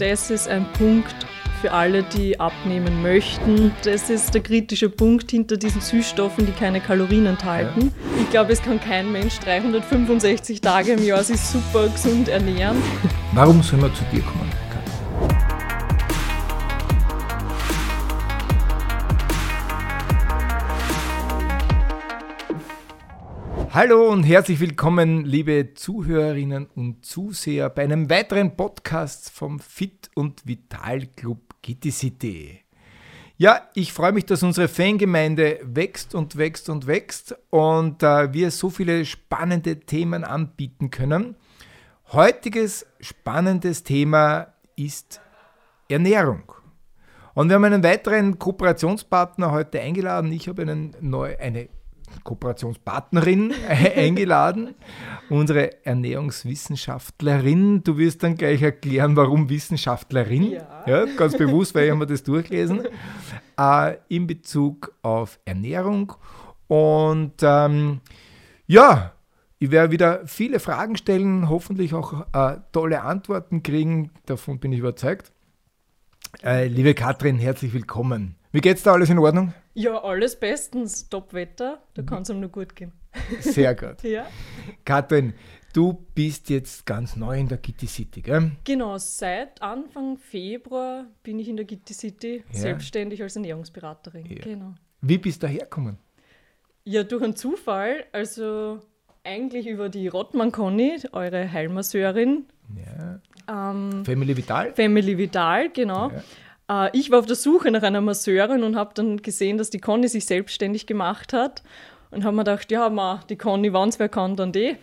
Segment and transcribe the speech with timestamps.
[0.00, 1.14] das ist ein Punkt
[1.60, 3.72] für alle, die abnehmen möchten.
[3.84, 7.92] Das ist der kritische Punkt hinter diesen Süßstoffen, die keine Kalorien enthalten.
[8.16, 8.22] Ja.
[8.22, 12.82] Ich glaube, es kann kein Mensch 365 Tage im Jahr sich super gesund ernähren.
[13.34, 14.39] Warum soll man zu dir kommen?
[23.72, 30.44] Hallo und herzlich willkommen, liebe Zuhörerinnen und Zuseher, bei einem weiteren Podcast vom Fit und
[30.44, 32.64] Vital Club Kitty City.
[33.36, 38.50] Ja, ich freue mich, dass unsere Fangemeinde wächst und wächst und wächst und äh, wir
[38.50, 41.36] so viele spannende Themen anbieten können.
[42.10, 45.20] Heutiges spannendes Thema ist
[45.88, 46.42] Ernährung.
[47.34, 50.32] Und wir haben einen weiteren Kooperationspartner heute eingeladen.
[50.32, 51.68] Ich habe einen neu, eine
[52.24, 54.74] Kooperationspartnerin eingeladen,
[55.28, 57.82] unsere Ernährungswissenschaftlerin.
[57.82, 60.52] Du wirst dann gleich erklären, warum Wissenschaftlerin.
[60.52, 60.82] Ja.
[60.86, 62.86] ja ganz bewusst, weil ich habe das durchgelesen.
[63.58, 66.12] Äh, in Bezug auf Ernährung.
[66.68, 68.00] Und ähm,
[68.66, 69.12] ja,
[69.58, 74.10] ich werde wieder viele Fragen stellen, hoffentlich auch äh, tolle Antworten kriegen.
[74.26, 75.32] Davon bin ich überzeugt.
[76.42, 78.36] Äh, liebe Katrin, herzlich willkommen.
[78.52, 78.92] Wie geht's da?
[78.92, 79.54] Alles in Ordnung?
[79.74, 81.08] Ja, alles bestens.
[81.08, 82.92] Top-Wetter, da kann es ihm nur gut gehen.
[83.40, 84.02] Sehr gut.
[84.02, 84.26] ja.
[84.84, 85.34] Katrin,
[85.72, 88.50] du bist jetzt ganz neu in der Gitti City, gell?
[88.64, 92.58] Genau, seit Anfang Februar bin ich in der Gitti City ja.
[92.58, 94.26] selbstständig als Ernährungsberaterin.
[94.26, 94.42] Ja.
[94.42, 94.74] Genau.
[95.00, 95.98] Wie bist du hergekommen?
[96.84, 98.04] Ja, durch einen Zufall.
[98.10, 98.80] Also
[99.22, 102.46] eigentlich über die Rottmann Conny, eure Heilmasseurin.
[102.76, 103.20] Ja.
[103.48, 104.72] Ähm, Family Vital?
[104.74, 106.10] Family Vital, genau.
[106.10, 106.22] Ja.
[106.70, 109.80] Äh, ich war auf der Suche nach einer Masseurin und habe dann gesehen, dass die
[109.80, 111.62] Conny sich selbstständig gemacht hat.
[112.10, 114.76] Und habe mir gedacht, ja, ma, die Conny, wenn es wer kann, dann die.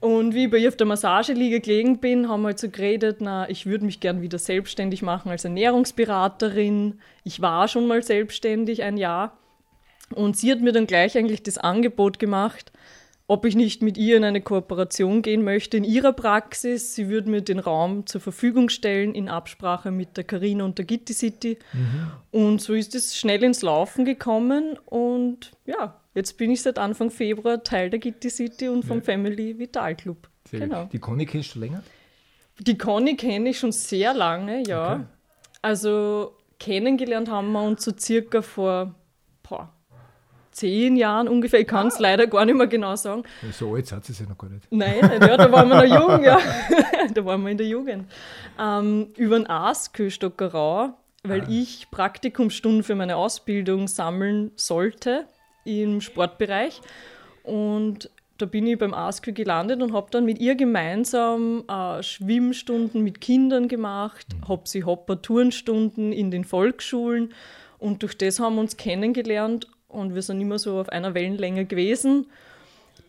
[0.00, 3.18] Und wie ich bei ihr auf der Massageliege gelegen bin, haben wir halt so geredet,
[3.20, 7.00] na, ich würde mich gern wieder selbstständig machen als Ernährungsberaterin.
[7.24, 9.36] Ich war schon mal selbstständig ein Jahr.
[10.14, 12.72] Und sie hat mir dann gleich eigentlich das Angebot gemacht,
[13.28, 16.94] ob ich nicht mit ihr in eine Kooperation gehen möchte in ihrer Praxis.
[16.94, 20.84] Sie würde mir den Raum zur Verfügung stellen in Absprache mit der Carina und der
[20.84, 21.58] Gitti City.
[21.72, 22.10] Mhm.
[22.30, 27.10] Und so ist es schnell ins Laufen gekommen und ja, jetzt bin ich seit Anfang
[27.10, 29.04] Februar Teil der Gitti City und vom ja.
[29.04, 30.28] Family Vital Club.
[30.48, 30.88] Sehr genau.
[30.92, 31.82] Die Conny kennst du länger?
[32.60, 34.94] Die Conny kenne ich schon sehr lange, ja.
[34.94, 35.04] Okay.
[35.62, 38.94] Also kennengelernt haben wir uns so circa vor
[39.42, 39.72] boah,
[40.56, 41.60] zehn Jahren ungefähr.
[41.60, 42.02] Ich kann es ah.
[42.02, 43.22] leider gar nicht mehr genau sagen.
[43.52, 44.66] So alt hat es ja noch gar nicht.
[44.70, 46.38] Nein, ja, da waren wir noch jung, ja.
[47.14, 48.10] da waren wir in der Jugend.
[48.58, 51.48] Ähm, über den ASKÖ Stockerau, weil ah.
[51.48, 55.26] ich Praktikumsstunden für meine Ausbildung sammeln sollte
[55.64, 56.80] im Sportbereich.
[57.42, 63.02] Und da bin ich beim ASKÖ gelandet und habe dann mit ihr gemeinsam äh, Schwimmstunden
[63.02, 64.48] mit Kindern gemacht, mhm.
[64.48, 67.32] habe sie Hopper-Turnstunden in den Volksschulen
[67.78, 71.64] und durch das haben wir uns kennengelernt und wir sind immer so auf einer Wellenlänge
[71.64, 72.26] gewesen.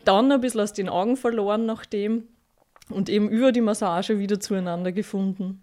[0.05, 2.23] Dann ein bisschen aus den Augen verloren nachdem
[2.89, 5.61] und eben über die Massage wieder zueinander gefunden.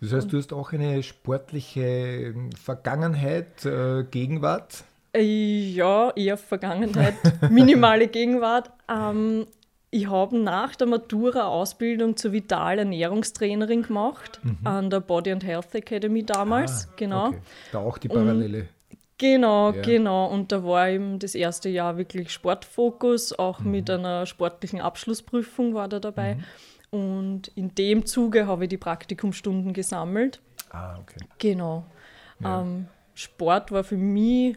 [0.00, 4.84] Das heißt, du hast auch eine sportliche Vergangenheit, äh, Gegenwart?
[5.12, 7.14] Äh, ja, eher Vergangenheit,
[7.50, 8.70] minimale Gegenwart.
[8.88, 9.46] Ähm,
[9.90, 14.58] ich habe nach der Matura Ausbildung zur Vital Ernährungstrainerin gemacht mhm.
[14.64, 16.86] an der Body and Health Academy damals.
[16.88, 17.26] Ah, genau.
[17.28, 17.40] Okay.
[17.72, 18.68] Da auch die Parallele.
[19.20, 19.82] Genau, ja.
[19.82, 20.26] genau.
[20.28, 23.70] Und da war eben das erste Jahr wirklich Sportfokus, auch mhm.
[23.70, 26.36] mit einer sportlichen Abschlussprüfung war da dabei.
[26.36, 26.44] Mhm.
[26.98, 30.40] Und in dem Zuge habe ich die Praktikumstunden gesammelt.
[30.70, 31.20] Ah, okay.
[31.38, 31.84] Genau.
[32.40, 32.62] Ja.
[32.62, 34.56] Ähm, Sport war für mich,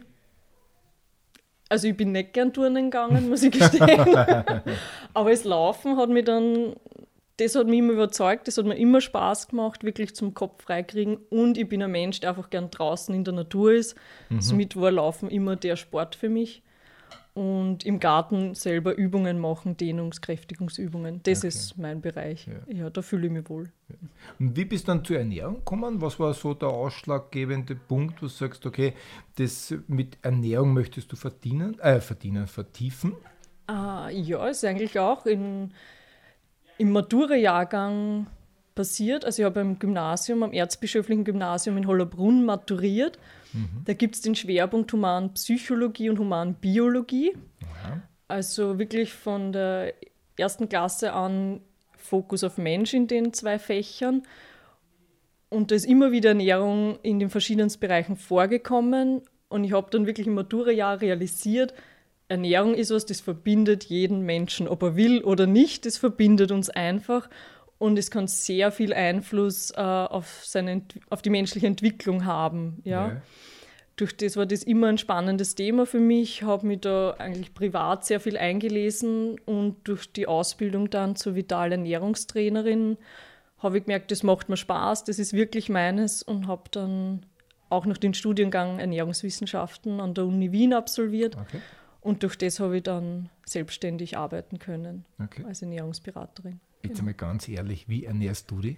[1.68, 4.16] also ich bin nicht gern Turnen gegangen, muss ich gestehen.
[5.14, 6.74] Aber das Laufen hat mich dann
[7.36, 11.16] das hat mich immer überzeugt, das hat mir immer Spaß gemacht, wirklich zum Kopf freikriegen.
[11.30, 13.96] Und ich bin ein Mensch, der einfach gern draußen in der Natur ist.
[14.28, 14.40] Mhm.
[14.40, 16.62] Somit war Laufen immer der Sport für mich.
[17.34, 21.20] Und im Garten selber Übungen machen, Dehnungskräftigungsübungen.
[21.24, 21.48] Das okay.
[21.48, 22.46] ist mein Bereich.
[22.46, 22.72] Ja.
[22.72, 23.72] ja, da fühle ich mich wohl.
[23.88, 23.96] Ja.
[24.38, 26.00] Und wie bist du dann zur Ernährung gekommen?
[26.00, 28.94] Was war so der ausschlaggebende Punkt, wo du sagst, okay,
[29.34, 33.16] das mit Ernährung möchtest du verdienen, äh, verdienen, vertiefen?
[33.66, 35.72] Ah, ja, ist eigentlich auch in
[36.78, 38.26] im Matura-Jahrgang
[38.74, 39.24] passiert.
[39.24, 43.18] Also ich habe im Gymnasium, am Erzbischöflichen Gymnasium in Hollerbrunn maturiert.
[43.52, 43.82] Mhm.
[43.84, 47.32] Da gibt es den Schwerpunkt Humanpsychologie und Humanbiologie.
[47.60, 48.02] Ja.
[48.28, 49.94] Also wirklich von der
[50.36, 51.60] ersten Klasse an
[51.96, 54.22] Fokus auf Mensch in den zwei Fächern.
[55.48, 59.22] Und da ist immer wieder Ernährung in den verschiedensten Bereichen vorgekommen.
[59.48, 61.74] Und ich habe dann wirklich im Matura-Jahr realisiert,
[62.28, 66.70] Ernährung ist was, das verbindet jeden Menschen, ob er will oder nicht, das verbindet uns
[66.70, 67.28] einfach.
[67.78, 72.80] und es kann sehr viel Einfluss äh, auf, seine, auf die menschliche Entwicklung haben.
[72.84, 73.08] Ja?
[73.08, 73.22] ja.
[73.96, 78.04] Durch das war das immer ein spannendes Thema für mich, habe mich da eigentlich privat
[78.04, 82.96] sehr viel eingelesen und durch die Ausbildung dann zur vitalen Ernährungstrainerin
[83.58, 87.24] habe ich gemerkt, das macht mir Spaß, das ist wirklich meines und habe dann
[87.70, 91.36] auch noch den Studiengang Ernährungswissenschaften an der Uni Wien absolviert.
[91.36, 91.60] Okay.
[92.04, 95.42] Und durch das habe ich dann selbstständig arbeiten können okay.
[95.48, 96.60] als Ernährungsberaterin.
[96.82, 96.98] Jetzt genau.
[97.00, 98.76] einmal ganz ehrlich, wie ernährst du dich?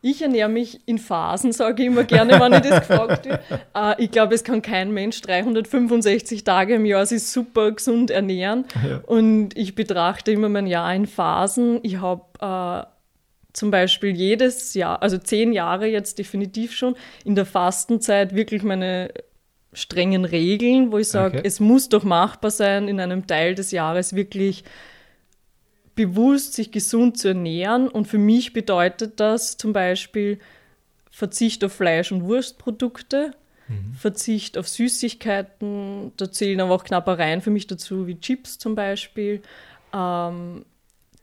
[0.00, 3.40] Ich ernähre mich in Phasen, sage ich immer gerne, wenn ich das gefragt wird.
[3.74, 8.64] Äh, ich glaube, es kann kein Mensch 365 Tage im Jahr sich super gesund ernähren.
[8.86, 8.98] Ja.
[9.06, 11.80] Und ich betrachte immer mein Jahr in Phasen.
[11.82, 12.86] Ich habe äh,
[13.52, 19.12] zum Beispiel jedes Jahr, also zehn Jahre jetzt definitiv schon, in der Fastenzeit wirklich meine
[19.72, 21.46] strengen Regeln, wo ich sage, okay.
[21.46, 24.64] es muss doch machbar sein, in einem Teil des Jahres wirklich
[25.94, 27.88] bewusst sich gesund zu ernähren.
[27.88, 30.38] Und für mich bedeutet das zum Beispiel
[31.10, 33.32] Verzicht auf Fleisch- und Wurstprodukte,
[33.66, 33.94] mhm.
[33.94, 39.42] Verzicht auf Süßigkeiten, da zählen aber auch Knappereien für mich dazu, wie Chips zum Beispiel.
[39.92, 40.64] Ähm,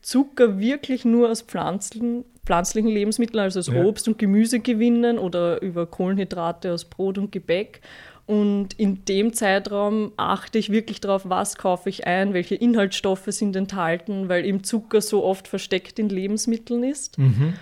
[0.01, 3.83] Zucker wirklich nur aus Pflanzen, pflanzlichen Lebensmitteln, also aus ja.
[3.83, 7.81] Obst und Gemüse gewinnen oder über Kohlenhydrate aus Brot und Gebäck
[8.27, 13.55] und in dem Zeitraum achte ich wirklich darauf, was kaufe ich ein, welche Inhaltsstoffe sind
[13.55, 17.19] enthalten, weil eben Zucker so oft versteckt in Lebensmitteln ist.
[17.19, 17.53] Mhm.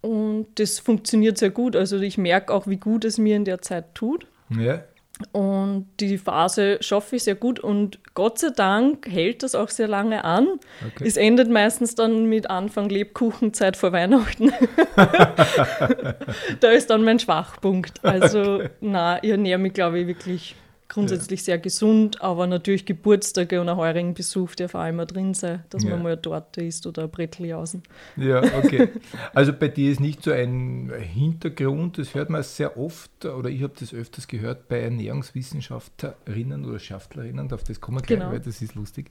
[0.00, 1.76] Und das funktioniert sehr gut.
[1.76, 4.26] Also ich merke auch, wie gut es mir in der Zeit tut.
[4.50, 4.84] Ja.
[5.30, 9.86] Und die Phase schaffe ich sehr gut und Gott sei Dank hält das auch sehr
[9.86, 10.58] lange an.
[10.84, 11.06] Okay.
[11.06, 14.52] Es endet meistens dann mit Anfang Lebkuchenzeit vor Weihnachten.
[16.60, 18.04] da ist dann mein Schwachpunkt.
[18.04, 18.70] Also, okay.
[18.80, 20.56] na, ich ernähre mich, glaube ich, wirklich
[20.88, 21.44] grundsätzlich ja.
[21.44, 25.82] sehr gesund, aber natürlich Geburtstage und ein heurigen Besuch darf auch immer drin sein, dass
[25.82, 25.90] ja.
[25.90, 27.82] man mal eine Torte isst oder ein Brettljausen.
[28.16, 28.88] Ja, okay.
[29.34, 33.62] Also bei dir ist nicht so ein Hintergrund, das hört man sehr oft, oder ich
[33.62, 38.32] habe das öfters gehört bei Ernährungswissenschaftlerinnen oder Schaftlerinnen, auf das kommen wir gleich, genau.
[38.32, 39.10] weil das ist lustig.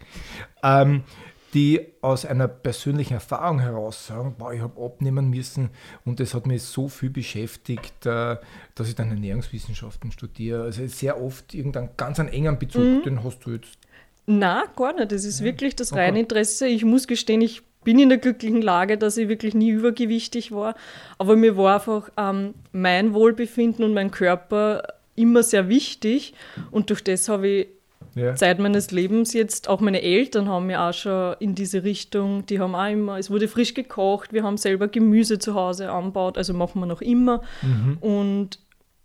[0.61, 1.03] Ähm,
[1.53, 5.69] die aus einer persönlichen Erfahrung heraus sagen, boah, ich habe abnehmen müssen
[6.03, 8.37] und das hat mich so viel beschäftigt, äh,
[8.75, 10.63] dass ich dann Ernährungswissenschaften studiere.
[10.63, 13.03] Also sehr oft irgendeinen ganz einen engen Bezug, mhm.
[13.03, 13.77] den hast du jetzt.
[14.25, 15.11] Na, gar nicht.
[15.11, 15.45] Das ist ja.
[15.45, 16.67] wirklich das reine Interesse.
[16.67, 20.75] Ich muss gestehen, ich bin in der glücklichen Lage, dass ich wirklich nie übergewichtig war.
[21.17, 24.83] Aber mir war einfach ähm, mein Wohlbefinden und mein Körper
[25.15, 26.33] immer sehr wichtig.
[26.71, 27.67] Und durch das habe ich
[28.15, 28.35] ja.
[28.35, 32.59] Zeit meines Lebens jetzt, auch meine Eltern haben mir auch schon in diese Richtung, die
[32.59, 36.53] haben auch immer, es wurde frisch gekocht, wir haben selber Gemüse zu Hause anbaut, also
[36.53, 37.41] machen wir noch immer.
[37.61, 37.97] Mhm.
[37.99, 38.59] Und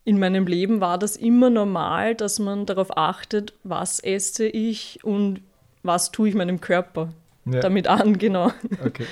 [0.04, 5.40] in meinem Leben war das immer normal, dass man darauf achtet, was esse ich und
[5.82, 7.10] was tue ich meinem Körper
[7.44, 7.60] ja.
[7.60, 8.50] damit an, genau.
[8.84, 9.06] Okay.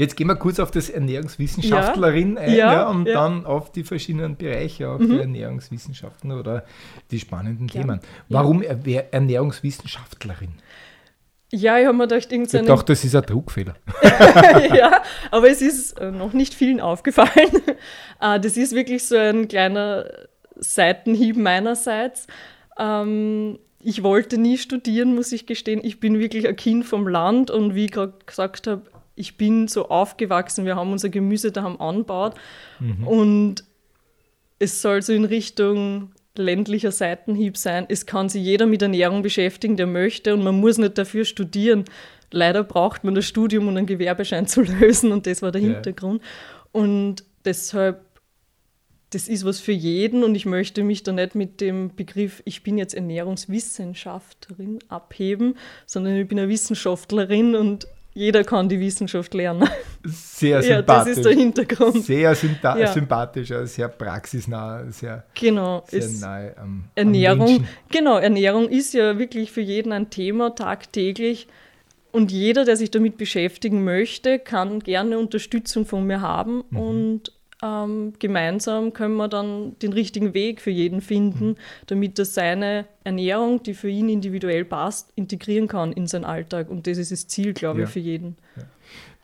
[0.00, 3.84] Jetzt gehen wir kurz auf das Ernährungswissenschaftlerin ja, ein ja, ja, und dann auf die
[3.84, 5.20] verschiedenen Bereiche, auch mhm.
[5.20, 6.64] Ernährungswissenschaften oder
[7.10, 8.00] die spannenden Themen.
[8.30, 10.54] Warum Ernährungswissenschaftlerin?
[11.52, 12.62] Ja, ich habe mir gedacht, irgendeine...
[12.62, 13.74] Ich dachte, das ist ein Druckfehler.
[14.74, 17.28] ja, aber es ist äh, noch nicht vielen aufgefallen.
[18.22, 20.04] Äh, das ist wirklich so ein kleiner
[20.56, 22.26] Seitenhieb meinerseits.
[22.78, 25.80] Ähm, ich wollte nie studieren, muss ich gestehen.
[25.82, 28.82] Ich bin wirklich ein Kind vom Land und wie ich gerade gesagt habe,
[29.14, 32.34] ich bin so aufgewachsen, wir haben unser Gemüse daheim anbaut
[32.78, 33.06] mhm.
[33.06, 33.64] und
[34.58, 37.86] es soll so in Richtung ländlicher Seitenhieb sein.
[37.88, 41.84] Es kann sich jeder mit Ernährung beschäftigen, der möchte und man muss nicht dafür studieren.
[42.30, 45.74] Leider braucht man das Studium, um einen Gewerbeschein zu lösen und das war der ja.
[45.74, 46.22] Hintergrund.
[46.72, 48.04] Und deshalb,
[49.10, 52.62] das ist was für jeden und ich möchte mich da nicht mit dem Begriff, ich
[52.62, 59.68] bin jetzt Ernährungswissenschaftlerin abheben, sondern ich bin eine Wissenschaftlerin und jeder kann die Wissenschaft lernen.
[60.04, 60.70] Sehr sympathisch.
[60.70, 62.04] Ja, das ist der Hintergrund.
[62.04, 62.86] Sehr ja.
[62.86, 67.56] sympathisch, sehr praxisnah, sehr, genau, sehr nahe am, Ernährung.
[67.58, 71.48] Am genau, Ernährung ist ja wirklich für jeden ein Thema tagtäglich.
[72.12, 76.64] Und jeder, der sich damit beschäftigen möchte, kann gerne Unterstützung von mir haben.
[76.70, 76.78] Mhm.
[76.78, 81.56] Und ähm, gemeinsam können wir dann den richtigen Weg für jeden finden, mhm.
[81.86, 86.70] damit er seine Ernährung, die für ihn individuell passt, integrieren kann in seinen Alltag.
[86.70, 87.84] Und das ist das Ziel, glaube ja.
[87.86, 88.36] ich, für jeden.
[88.56, 88.62] Ja.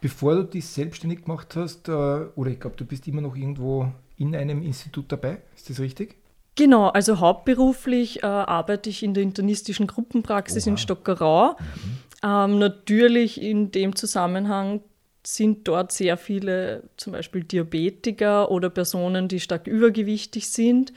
[0.00, 3.90] Bevor du dich selbstständig gemacht hast, äh, oder ich glaube, du bist immer noch irgendwo
[4.18, 6.16] in einem Institut dabei, ist das richtig?
[6.56, 10.70] Genau, also hauptberuflich äh, arbeite ich in der internistischen Gruppenpraxis Oha.
[10.70, 11.52] in Stockerau.
[11.52, 11.98] Mhm.
[12.22, 14.80] Ähm, natürlich in dem Zusammenhang
[15.26, 20.92] sind dort sehr viele zum Beispiel Diabetiker oder Personen, die stark übergewichtig sind.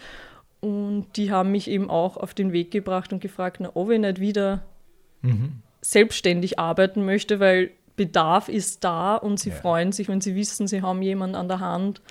[0.59, 3.99] Und die haben mich eben auch auf den Weg gebracht und gefragt, na, ob ich
[3.99, 4.63] nicht wieder
[5.21, 5.53] mhm.
[5.81, 9.55] selbstständig arbeiten möchte, weil Bedarf ist da und sie Ja.
[9.55, 12.01] freuen sich, wenn sie wissen, sie haben jemanden an der Hand,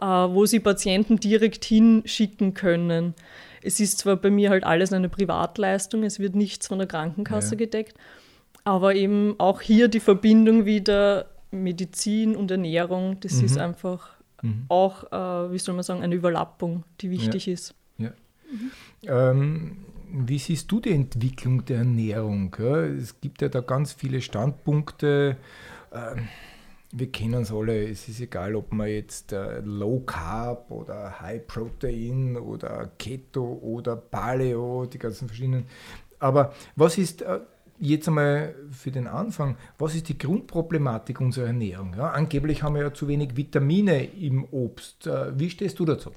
[0.00, 3.14] äh, wo sie Patienten direkt hinschicken können.
[3.62, 7.54] Es ist zwar bei mir halt alles eine Privatleistung, es wird nichts von der Krankenkasse
[7.54, 7.58] Ja.
[7.58, 7.96] gedeckt,
[8.62, 11.26] aber eben auch hier die Verbindung wieder
[11.62, 14.16] Medizin und Ernährung, das ist einfach
[14.68, 17.74] auch, äh, wie soll man sagen, eine Überlappung, die wichtig ist.
[17.98, 18.12] Ja.
[19.02, 19.78] Ähm,
[20.12, 22.54] wie siehst du die Entwicklung der Ernährung?
[22.58, 25.36] Ja, es gibt ja da ganz viele Standpunkte.
[25.92, 26.28] Ähm,
[26.92, 27.88] wir kennen es alle.
[27.88, 33.96] Es ist egal, ob man jetzt äh, Low Carb oder High Protein oder Keto oder
[33.96, 35.66] Paleo, die ganzen verschiedenen.
[36.18, 37.40] Aber was ist äh,
[37.78, 41.94] jetzt einmal für den Anfang, was ist die Grundproblematik unserer Ernährung?
[41.96, 45.06] Ja, angeblich haben wir ja zu wenig Vitamine im Obst.
[45.06, 46.12] Äh, wie stehst du dazu?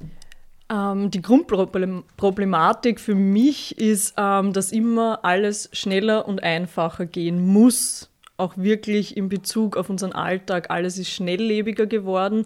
[0.72, 8.10] Ähm, die Grundproblematik für mich ist, ähm, dass immer alles schneller und einfacher gehen muss.
[8.38, 10.70] Auch wirklich in Bezug auf unseren Alltag.
[10.70, 12.44] Alles ist schnelllebiger geworden.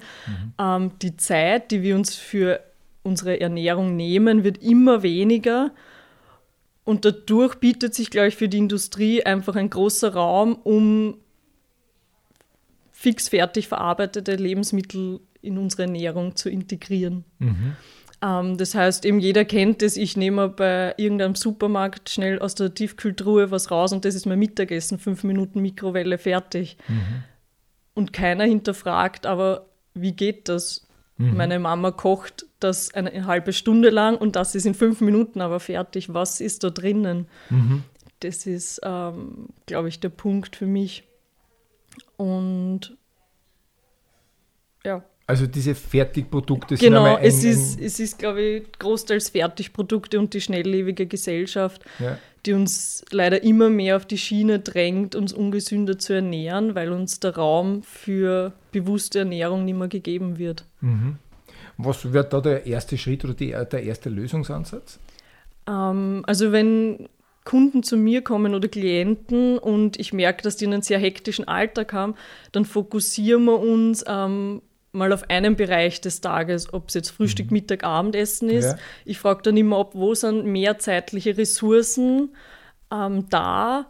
[0.59, 2.61] Ähm, die Zeit, die wir uns für
[3.03, 5.71] unsere Ernährung nehmen, wird immer weniger.
[6.85, 11.17] Und dadurch bietet sich, glaube ich, für die Industrie einfach ein großer Raum, um
[12.91, 17.25] fix fertig verarbeitete Lebensmittel in unsere Ernährung zu integrieren.
[18.21, 22.73] Ähm, das heißt, eben jeder kennt es, ich nehme bei irgendeinem Supermarkt schnell aus der
[22.73, 26.77] Tiefkühltruhe was raus und das ist mein Mittagessen, fünf Minuten Mikrowelle fertig.
[27.93, 30.82] Und keiner hinterfragt, aber wie geht das?
[31.17, 35.59] Meine Mama kocht das eine halbe Stunde lang und das ist in fünf Minuten aber
[35.59, 36.13] fertig.
[36.13, 37.27] Was ist da drinnen?
[38.19, 41.07] Das ist, ähm, glaube ich, der Punkt für mich.
[42.17, 42.97] Und
[44.83, 45.03] ja.
[45.25, 50.33] Also diese Fertigprodukte sind Genau, ein, es ist, es ist, glaube ich, großteils Fertigprodukte und
[50.33, 55.97] die schnelllebige Gesellschaft, ja, die uns leider immer mehr auf die Schiene drängt, uns ungesünder
[55.97, 60.65] zu ernähren, weil uns der Raum für bewusste Ernährung nicht mehr gegeben wird.
[61.77, 64.99] Was wäre da der erste Schritt oder die, der erste Lösungsansatz?
[65.67, 67.07] Ähm, also wenn
[67.45, 71.93] Kunden zu mir kommen oder Klienten und ich merke, dass die einen sehr hektischen Alltag
[71.93, 72.15] haben,
[72.51, 74.61] dann fokussieren wir uns ähm,
[74.93, 78.71] mal auf einen Bereich des Tages, ob es jetzt Frühstück, Mittag, Abendessen ist.
[78.73, 78.77] Ja.
[79.05, 82.35] Ich frage dann immer ab, wo sind mehr zeitliche Ressourcen
[82.91, 83.87] ähm, da,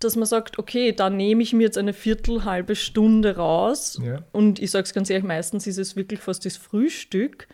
[0.00, 3.98] dass man sagt, okay, da nehme ich mir jetzt eine Viertel, halbe Stunde raus.
[4.04, 4.22] Ja.
[4.30, 7.48] Und ich sage es ganz ehrlich, meistens ist es wirklich fast das Frühstück,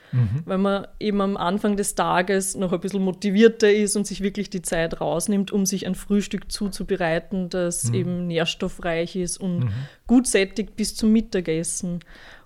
[0.45, 4.51] weil man eben am Anfang des Tages noch ein bisschen motivierter ist und sich wirklich
[4.51, 9.71] die Zeit rausnimmt, um sich ein Frühstück zuzubereiten, das eben nährstoffreich ist und
[10.09, 12.01] gut sättigt bis zum Mittagessen.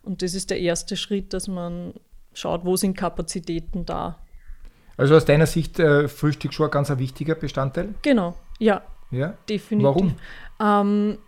[0.07, 1.95] Und das ist der erste Schritt, dass man
[2.33, 4.19] schaut, wo sind Kapazitäten da.
[4.97, 7.95] Also aus deiner Sicht äh, Frühstück schon ein ganz ein wichtiger Bestandteil?
[8.03, 9.35] Genau, ja, Ja.
[9.49, 9.85] definitiv.
[9.85, 10.15] Warum?
[10.59, 11.19] Ähm,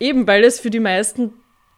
[0.00, 1.32] eben weil es für die meisten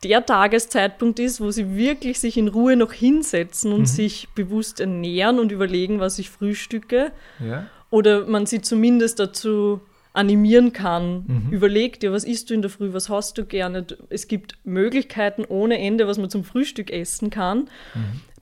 [0.05, 5.39] der Tageszeitpunkt ist, wo sie wirklich sich in Ruhe noch hinsetzen und sich bewusst ernähren
[5.39, 7.13] und überlegen, was ich frühstücke.
[7.41, 7.67] Ja.
[7.91, 9.81] Oder man sie zumindest dazu
[10.13, 11.49] animieren kann.
[11.51, 13.87] Überleg dir, was isst du in der Früh, was hast du gerne.
[14.09, 17.69] Es gibt Möglichkeiten ohne Ende, was man zum Frühstück essen kann.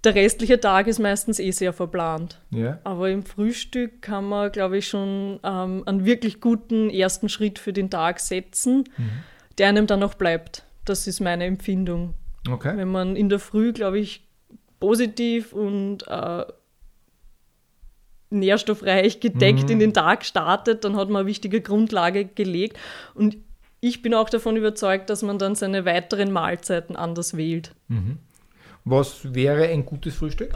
[0.05, 2.41] Der restliche Tag ist meistens eh sehr verplant.
[2.51, 2.79] Ja.
[2.85, 7.73] Aber im Frühstück kann man, glaube ich, schon ähm, einen wirklich guten ersten Schritt für
[7.73, 8.85] den Tag setzen,
[9.59, 10.65] der einem dann auch bleibt.
[10.85, 12.15] Das ist meine Empfindung.
[12.49, 12.77] Okay.
[12.77, 14.29] Wenn man in der Früh, glaube ich,
[14.79, 16.45] positiv und äh,
[18.31, 22.79] nährstoffreich gedeckt in den Tag startet, dann hat man eine wichtige Grundlage gelegt.
[23.15, 23.37] Und
[23.81, 27.73] ich bin auch davon überzeugt, dass man dann seine weiteren Mahlzeiten anders wählt.
[28.85, 30.53] Was wäre ein gutes Frühstück?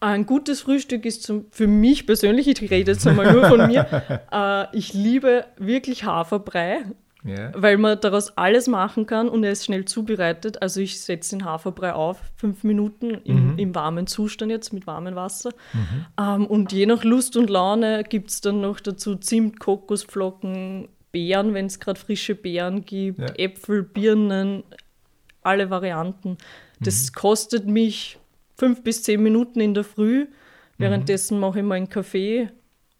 [0.00, 3.86] Ein gutes Frühstück ist zum, für mich persönlich, ich rede jetzt einmal nur von mir,
[4.32, 6.82] äh, ich liebe wirklich Haferbrei,
[7.26, 7.52] Ja.
[7.54, 10.60] weil man daraus alles machen kann und er ist schnell zubereitet.
[10.60, 15.14] Also ich setze den Haferbrei auf, fünf Minuten im, im warmen Zustand jetzt mit warmem
[15.14, 15.50] Wasser.
[16.20, 21.54] Ähm, und je nach Lust und Laune gibt es dann noch dazu Zimt, Kokosflocken, Beeren,
[21.54, 23.26] wenn es gerade frische Beeren gibt, Ja.
[23.36, 24.62] Äpfel, Birnen,
[25.42, 26.36] alle Varianten.
[26.80, 28.18] Das kostet mich
[28.56, 30.26] fünf bis zehn Minuten in der Früh.
[30.76, 32.50] Währenddessen mache ich mal einen Kaffee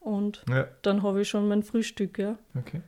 [0.00, 0.66] und ja.
[0.82, 2.18] dann habe ich schon mein Frühstück.
[2.18, 2.38] Ja.
[2.58, 2.80] Okay.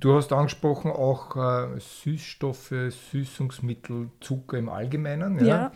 [0.00, 2.72] Du hast angesprochen auch äh, Süßstoffe,
[3.12, 5.44] Süßungsmittel, Zucker im Allgemeinen.
[5.44, 5.70] Ja.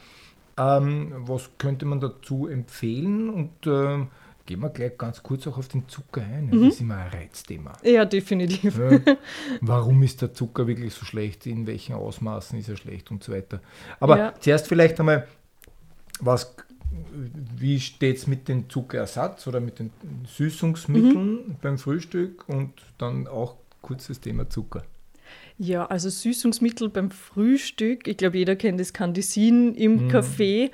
[0.58, 3.28] Ähm, was könnte man dazu empfehlen?
[3.28, 4.08] Und ähm,
[4.46, 6.50] gehen wir gleich ganz kurz auch auf den Zucker ein.
[6.50, 7.73] Ja, Das ist immer ein Reizthema.
[7.82, 8.78] Ja, definitiv.
[8.78, 8.99] Ja.
[9.61, 11.44] Warum ist der Zucker wirklich so schlecht?
[11.46, 13.61] In welchen Ausmaßen ist er schlecht und so weiter.
[14.00, 14.35] Aber Ja.
[14.40, 15.26] zuerst vielleicht einmal,
[16.20, 16.54] was,
[17.56, 19.90] wie steht es mit dem Zuckerersatz oder mit den
[20.26, 23.56] Süßungsmitteln beim Frühstück und dann auch
[23.87, 24.83] kurz das Thema Zucker.
[25.59, 28.07] Ja, also Süßungsmittel beim Frühstück.
[28.09, 30.09] Ich glaube, jeder kennt das Candisin im mhm.
[30.09, 30.71] Kaffee.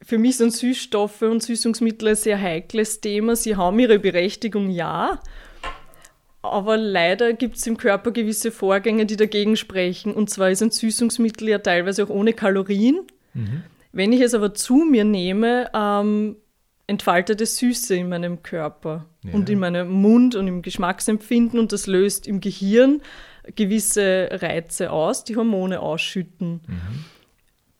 [0.00, 3.36] Für mich sind Süßstoffe und Süßungsmittel ein sehr heikles Thema.
[3.36, 5.20] Sie haben ihre Berechtigung, ja.
[6.40, 10.12] Aber leider gibt es im Körper gewisse Vorgänge, die dagegen sprechen.
[10.12, 13.02] Und zwar ist ein Süßungsmittel ja teilweise auch ohne Kalorien.
[13.34, 13.62] Mhm.
[13.92, 16.36] Wenn ich es aber zu mir nehme, ähm,
[16.92, 19.32] entfaltet es Süße in meinem Körper ja.
[19.32, 23.00] und in meinem Mund und im Geschmacksempfinden und das löst im Gehirn
[23.56, 27.04] gewisse Reize aus, die Hormone ausschütten, mhm.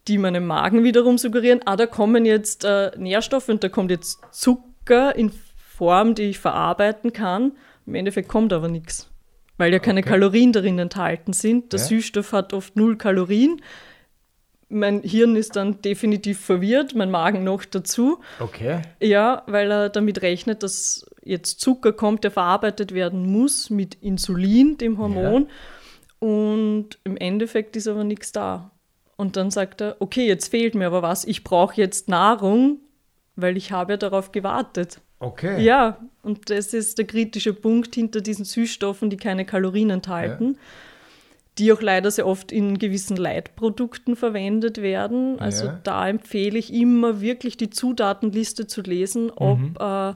[0.08, 4.20] die meinem Magen wiederum suggerieren, ah, da kommen jetzt äh, Nährstoffe und da kommt jetzt
[4.30, 7.52] Zucker in Form, die ich verarbeiten kann.
[7.86, 9.10] Im Endeffekt kommt aber nichts,
[9.58, 10.08] weil ja keine okay.
[10.08, 11.74] Kalorien darin enthalten sind.
[11.74, 11.86] Der ja.
[11.86, 13.60] Süßstoff hat oft null Kalorien
[14.72, 18.20] mein Hirn ist dann definitiv verwirrt, mein Magen noch dazu.
[18.40, 18.80] Okay.
[19.00, 24.78] Ja, weil er damit rechnet, dass jetzt Zucker kommt, der verarbeitet werden muss mit Insulin,
[24.78, 25.46] dem Hormon.
[25.46, 26.28] Ja.
[26.28, 28.70] Und im Endeffekt ist aber nichts da.
[29.16, 31.24] Und dann sagt er, okay, jetzt fehlt mir aber was.
[31.24, 32.80] Ich brauche jetzt Nahrung,
[33.36, 35.00] weil ich habe ja darauf gewartet.
[35.18, 35.62] Okay.
[35.62, 40.54] Ja, und das ist der kritische Punkt hinter diesen Süßstoffen, die keine Kalorien enthalten.
[40.54, 40.60] Ja
[41.58, 45.38] die auch leider sehr oft in gewissen Leitprodukten verwendet werden.
[45.38, 45.80] Also ja.
[45.82, 49.74] da empfehle ich immer wirklich die Zutatenliste zu lesen, ob mhm.
[49.78, 50.14] äh,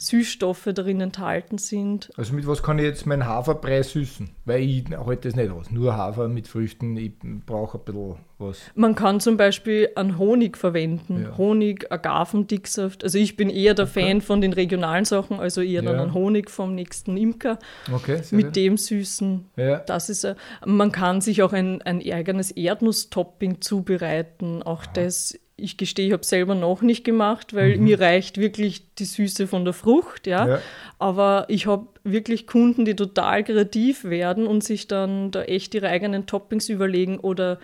[0.00, 2.10] Süßstoffe darin enthalten sind.
[2.16, 4.30] Also mit was kann ich jetzt meinen Haferbrei süßen?
[4.44, 5.72] Weil ich halte das nicht aus.
[5.72, 7.12] Nur Hafer mit Früchten, ich
[7.44, 8.60] brauche ein bisschen was.
[8.76, 11.24] Man kann zum Beispiel einen Honig verwenden.
[11.24, 11.36] Ja.
[11.36, 13.02] Honig, Agavendicksaft.
[13.02, 14.06] Also ich bin eher der okay.
[14.06, 15.90] Fan von den regionalen Sachen, also eher ja.
[15.90, 17.58] dann einen Honig vom nächsten Imker.
[17.92, 18.56] Okay, mit gut.
[18.56, 19.46] dem süßen.
[19.56, 19.78] Ja.
[19.80, 20.24] Das ist,
[20.64, 24.62] man kann sich auch ein, ein eigenes Erdnusstopping zubereiten.
[24.62, 24.92] Auch Aha.
[24.94, 27.84] das ich gestehe, ich habe selber noch nicht gemacht, weil mhm.
[27.84, 30.48] mir reicht wirklich die Süße von der Frucht, ja.
[30.48, 30.58] ja.
[30.98, 35.88] Aber ich habe wirklich Kunden, die total kreativ werden und sich dann da echt ihre
[35.88, 37.58] eigenen Toppings überlegen oder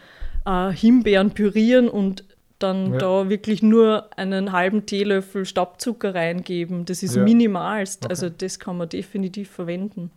[0.44, 2.24] äh, Himbeeren pürieren und
[2.58, 2.98] dann ja.
[2.98, 6.84] da wirklich nur einen halben Teelöffel Staubzucker reingeben.
[6.84, 7.22] Das ist ja.
[7.22, 8.04] minimalst.
[8.04, 8.10] Okay.
[8.12, 10.10] Also das kann man definitiv verwenden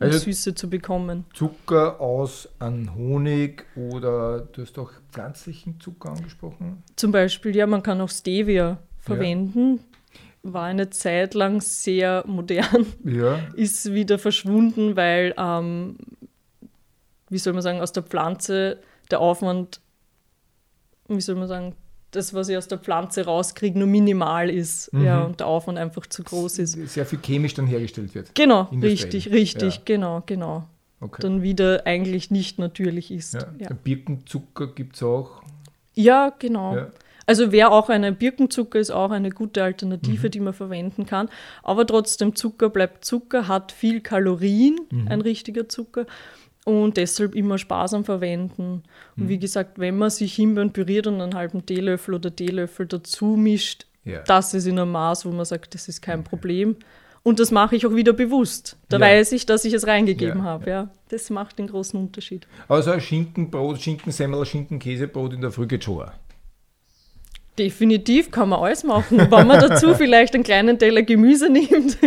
[0.00, 1.24] also Süße zu bekommen.
[1.34, 6.82] Zucker aus an Honig oder du hast auch pflanzlichen Zucker angesprochen?
[6.96, 9.76] Zum Beispiel, ja, man kann auch Stevia verwenden.
[9.76, 9.82] Ja.
[10.52, 13.40] War eine Zeit lang sehr modern, ja.
[13.56, 15.96] ist wieder verschwunden, weil, ähm,
[17.28, 18.78] wie soll man sagen, aus der Pflanze
[19.10, 19.82] der Aufwand,
[21.08, 21.76] wie soll man sagen,
[22.10, 25.04] das, was ich aus der Pflanze rauskriege, nur minimal ist mhm.
[25.04, 26.72] ja, und der Aufwand einfach zu groß ist.
[26.88, 28.34] Sehr viel chemisch dann hergestellt wird.
[28.34, 29.82] Genau, richtig, richtig, ja.
[29.84, 30.64] genau, genau.
[31.00, 31.22] Okay.
[31.22, 33.34] Dann wieder eigentlich nicht natürlich ist.
[33.34, 33.46] Ja.
[33.58, 33.68] Ja.
[33.72, 35.42] Birkenzucker gibt es auch.
[35.94, 36.76] Ja, genau.
[36.76, 36.90] Ja.
[37.26, 40.30] Also wäre auch eine Birkenzucker ist auch eine gute Alternative, mhm.
[40.32, 41.28] die man verwenden kann.
[41.62, 45.08] Aber trotzdem Zucker bleibt Zucker, hat viel Kalorien, mhm.
[45.08, 46.06] ein richtiger Zucker
[46.64, 48.82] und deshalb immer sparsam verwenden.
[49.16, 49.28] Und mhm.
[49.28, 53.86] wie gesagt, wenn man sich Himbeeren püriert und einen halben Teelöffel oder Teelöffel dazu mischt,
[54.04, 54.20] ja.
[54.22, 56.76] das ist in einem Maß, wo man sagt, das ist kein Problem.
[57.22, 58.78] Und das mache ich auch wieder bewusst.
[58.88, 59.02] Da ja.
[59.02, 60.70] weiß ich, dass ich es reingegeben ja, habe.
[60.70, 60.90] Ja.
[61.08, 62.46] Das macht den großen Unterschied.
[62.66, 66.06] Also Schinkenbrot, Schinkensemmel, Schinkenkäsebrot in der Früh geht schon.
[67.58, 69.18] Definitiv kann man alles machen.
[69.18, 71.98] Wenn man dazu vielleicht einen kleinen Teller Gemüse nimmt,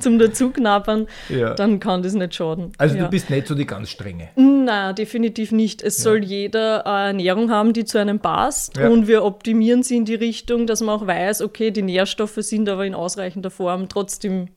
[0.00, 1.54] zum Dazuknabbern, ja.
[1.54, 2.72] dann kann das nicht schaden.
[2.78, 3.04] Also ja.
[3.04, 4.28] du bist nicht so die ganz strenge.
[4.36, 5.82] Nein, definitiv nicht.
[5.82, 6.04] Es ja.
[6.04, 10.14] soll jeder eine Ernährung haben, die zu einem passt und wir optimieren sie in die
[10.14, 14.48] Richtung, dass man auch weiß, okay, die Nährstoffe sind aber in ausreichender Form trotzdem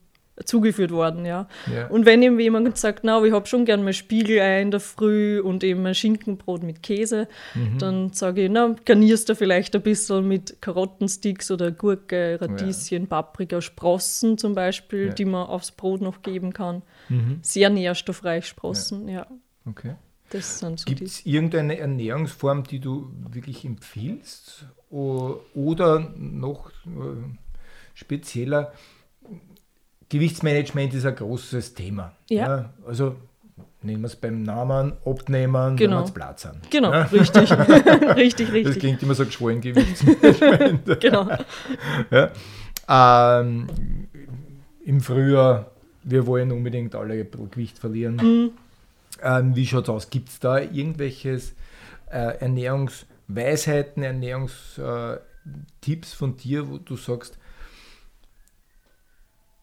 [0.44, 1.48] zugeführt worden, ja.
[1.72, 1.86] ja.
[1.86, 5.40] Und wenn eben jemand sagt, na, ich habe schon gern mal Spiegelei in der Früh
[5.40, 7.78] und eben ein Schinkenbrot mit Käse, mhm.
[7.78, 13.08] dann sage ich, na, garnierst du vielleicht ein bisschen mit Karottensticks oder Gurke, Radieschen, ja.
[13.08, 15.12] Paprika, Sprossen zum Beispiel, ja.
[15.12, 16.82] die man aufs Brot noch geben kann.
[17.08, 17.38] Mhm.
[17.42, 19.26] Sehr nährstoffreich Sprossen, ja.
[19.66, 19.94] Okay.
[20.40, 24.66] So Gibt es irgendeine Ernährungsform, die du wirklich empfiehlst?
[24.90, 27.22] Oder noch äh,
[27.94, 28.72] spezieller,
[30.14, 32.12] Gewichtsmanagement ist ein großes Thema.
[32.30, 32.46] Ja.
[32.46, 33.16] ja also
[33.82, 35.98] nehmen wir es beim Namen, abnehmen, genau.
[35.98, 36.60] wenn wir Platz haben.
[36.70, 37.02] Genau, ja?
[37.02, 37.50] richtig.
[38.16, 38.64] richtig, richtig.
[38.64, 41.00] Das klingt immer so geschwollen Gewichtsmanagement.
[41.00, 41.28] genau.
[42.12, 42.30] Ja.
[43.40, 43.66] Ähm,
[44.84, 45.72] Im Frühjahr,
[46.04, 48.14] wir wollen unbedingt alle ein bisschen Gewicht verlieren.
[48.14, 48.50] Mhm.
[49.20, 50.10] Ähm, wie schaut es aus?
[50.10, 51.54] Gibt es da irgendwelches
[52.08, 55.22] äh, Ernährungsweisheiten, Ernährungstipps
[56.12, 57.36] äh, von dir, wo du sagst,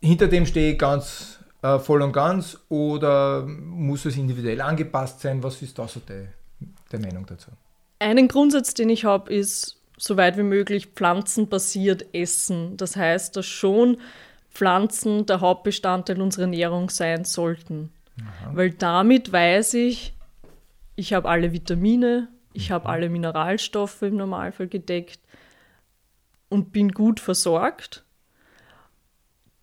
[0.01, 5.43] hinter dem stehe ich ganz äh, voll und ganz oder muss es individuell angepasst sein?
[5.43, 7.51] Was ist da so die, Meinung dazu?
[7.99, 12.75] Einen Grundsatz, den ich habe, ist so weit wie möglich pflanzenbasiert essen.
[12.77, 13.97] Das heißt, dass schon
[14.49, 17.91] Pflanzen der Hauptbestandteil unserer Ernährung sein sollten.
[18.19, 18.51] Aha.
[18.55, 20.13] Weil damit weiß ich,
[20.95, 22.73] ich habe alle Vitamine, ich mhm.
[22.73, 25.19] habe alle Mineralstoffe im Normalfall gedeckt
[26.49, 28.03] und bin gut versorgt.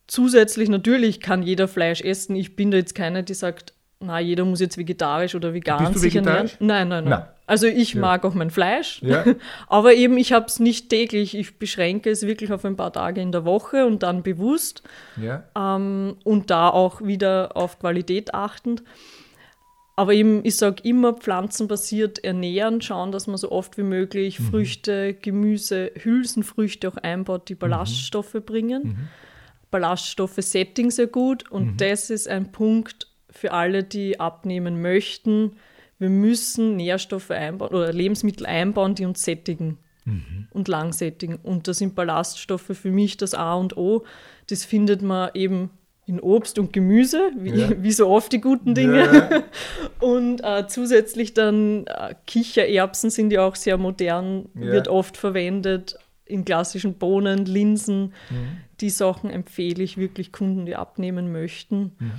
[0.08, 2.34] Zusätzlich natürlich kann jeder Fleisch essen.
[2.34, 5.96] Ich bin da jetzt keiner, die sagt, na, jeder muss jetzt vegetarisch oder vegan Bist
[5.96, 6.50] du sich ernähren.
[6.60, 7.10] Nein, nein, nein.
[7.10, 7.22] nein.
[7.46, 8.00] Also ich ja.
[8.00, 9.24] mag auch mein Fleisch, ja.
[9.68, 11.36] aber eben ich habe es nicht täglich.
[11.36, 14.82] Ich beschränke es wirklich auf ein paar Tage in der Woche und dann bewusst
[15.20, 15.44] ja.
[15.56, 18.82] ähm, und da auch wieder auf Qualität achtend.
[19.96, 24.44] Aber eben, ich sage immer, pflanzenbasiert ernähren, schauen, dass man so oft wie möglich mhm.
[24.44, 27.58] Früchte, Gemüse, Hülsenfrüchte auch einbaut, die mhm.
[27.58, 28.42] Ballaststoffe mhm.
[28.44, 28.82] bringen.
[28.84, 29.08] Mhm.
[29.70, 31.76] Ballaststoffe setting sehr gut und mhm.
[31.76, 35.56] das ist ein Punkt für alle, die abnehmen möchten.
[35.98, 40.48] Wir müssen Nährstoffe einbauen oder Lebensmittel einbauen, die uns sättigen mhm.
[40.50, 41.36] und langsättigen.
[41.36, 44.04] Und da sind Ballaststoffe für mich das A und O.
[44.48, 45.70] Das findet man eben
[46.06, 47.70] in Obst und Gemüse, wie, ja.
[47.82, 49.04] wie so oft die guten Dinge.
[49.30, 49.42] Ja.
[50.00, 54.72] Und äh, zusätzlich dann äh, Kichererbsen sind ja auch sehr modern, ja.
[54.72, 55.98] wird oft verwendet
[56.28, 58.12] in klassischen Bohnen, Linsen.
[58.30, 58.58] Mhm.
[58.80, 61.92] Die Sachen empfehle ich wirklich Kunden, die abnehmen möchten.
[61.98, 62.12] Mhm.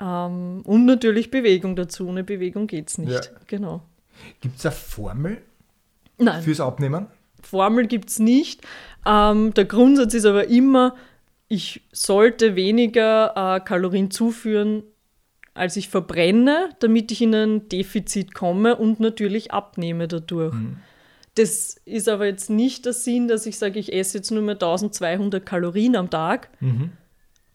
[0.00, 2.08] Ähm, und natürlich Bewegung dazu.
[2.08, 3.32] Ohne Bewegung geht es nicht.
[3.46, 3.82] Genau.
[4.40, 5.42] Gibt es eine Formel
[6.18, 6.42] Nein.
[6.42, 7.06] fürs Abnehmen?
[7.42, 8.66] Formel gibt es nicht.
[9.06, 10.94] Ähm, der Grundsatz ist aber immer,
[11.48, 14.82] ich sollte weniger äh, Kalorien zuführen,
[15.54, 20.54] als ich verbrenne, damit ich in ein Defizit komme und natürlich abnehme dadurch.
[20.54, 20.78] Mhm.
[21.38, 24.56] Das ist aber jetzt nicht der Sinn, dass ich sage, ich esse jetzt nur mehr
[24.56, 26.90] 1200 Kalorien am Tag mhm.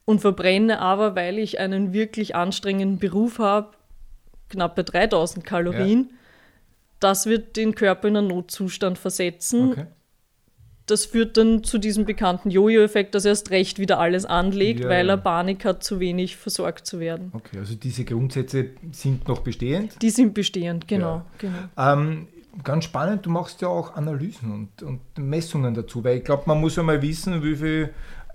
[0.06, 3.72] und verbrenne aber, weil ich einen wirklich anstrengenden Beruf habe,
[4.48, 6.08] knappe 3000 Kalorien.
[6.10, 6.16] Ja.
[7.02, 9.72] Das wird den Körper in einen Notzustand versetzen.
[9.72, 9.88] Okay
[10.86, 14.90] das führt dann zu diesem bekannten Jojo-Effekt, dass er erst recht wieder alles anlegt, ja,
[14.90, 17.32] weil er Panik hat, zu wenig versorgt zu werden.
[17.34, 20.02] Okay, also diese Grundsätze sind noch bestehend?
[20.02, 21.24] Die sind bestehend, genau.
[21.42, 21.70] Ja.
[21.76, 22.02] genau.
[22.02, 22.28] Ähm,
[22.64, 26.60] ganz spannend, du machst ja auch Analysen und, und Messungen dazu, weil ich glaube, man
[26.60, 27.94] muss ja mal wissen, wie viel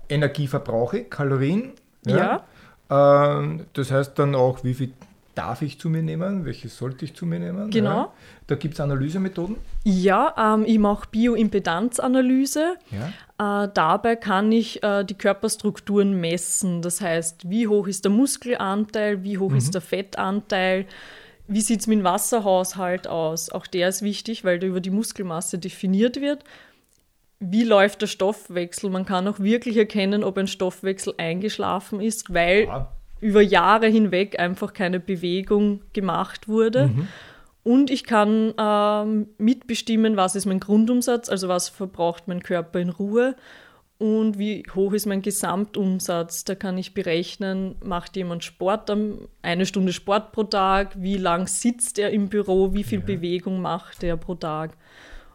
[0.09, 1.73] Energie verbrauche ich, Kalorien.
[2.05, 2.43] Ja.
[2.89, 3.39] ja.
[3.39, 4.93] Ähm, das heißt dann auch, wie viel
[5.35, 7.69] darf ich zu mir nehmen, welches sollte ich zu mir nehmen.
[7.69, 7.89] Genau.
[7.89, 8.13] Ja.
[8.47, 9.55] Da gibt es Analysemethoden.
[9.85, 12.75] Ja, ähm, ich mache Bioimpedanzanalyse.
[12.91, 13.63] Ja.
[13.63, 16.81] Äh, dabei kann ich äh, die Körperstrukturen messen.
[16.81, 19.57] Das heißt, wie hoch ist der Muskelanteil, wie hoch mhm.
[19.57, 20.85] ist der Fettanteil,
[21.49, 23.49] wie sieht es mit dem Wasserhaushalt aus.
[23.49, 26.43] Auch der ist wichtig, weil da über die Muskelmasse definiert wird.
[27.39, 28.89] Wie läuft der Stoffwechsel?
[28.89, 34.39] Man kann auch wirklich erkennen, ob ein Stoffwechsel eingeschlafen ist, weil ja über Jahre hinweg
[34.39, 36.87] einfach keine Bewegung gemacht wurde.
[36.87, 37.07] Mhm.
[37.63, 42.89] Und ich kann ähm, mitbestimmen, was ist mein Grundumsatz, also was verbraucht mein Körper in
[42.89, 43.35] Ruhe
[43.99, 46.45] und wie hoch ist mein Gesamtumsatz.
[46.45, 48.89] Da kann ich berechnen, macht jemand Sport,
[49.41, 53.05] eine Stunde Sport pro Tag, wie lang sitzt er im Büro, wie viel ja.
[53.05, 54.77] Bewegung macht er pro Tag.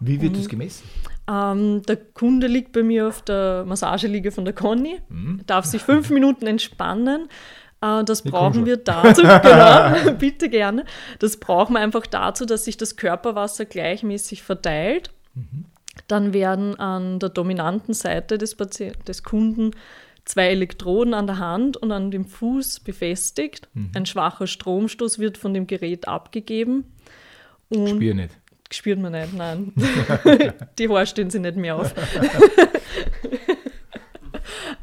[0.00, 0.88] Wie wird und, das gemessen?
[1.30, 5.40] Ähm, der Kunde liegt bei mir auf der Massageliege von der Conny, mhm.
[5.46, 7.28] darf sich fünf Minuten entspannen.
[7.82, 10.86] Äh, das brauchen wir dazu, genau, bitte gerne.
[11.18, 15.10] Das brauchen wir einfach dazu, dass sich das Körperwasser gleichmäßig verteilt.
[15.34, 15.66] Mhm.
[16.08, 19.72] Dann werden an der dominanten Seite des, des Kunden
[20.24, 23.68] zwei Elektroden an der Hand und an dem Fuß befestigt.
[23.74, 23.90] Mhm.
[23.94, 26.84] Ein schwacher Stromstoß wird von dem Gerät abgegeben.
[27.68, 28.34] Und Spür nicht.
[28.70, 29.72] Spürt man nicht, nein.
[30.78, 31.94] Die Haare stehen sie nicht mehr auf.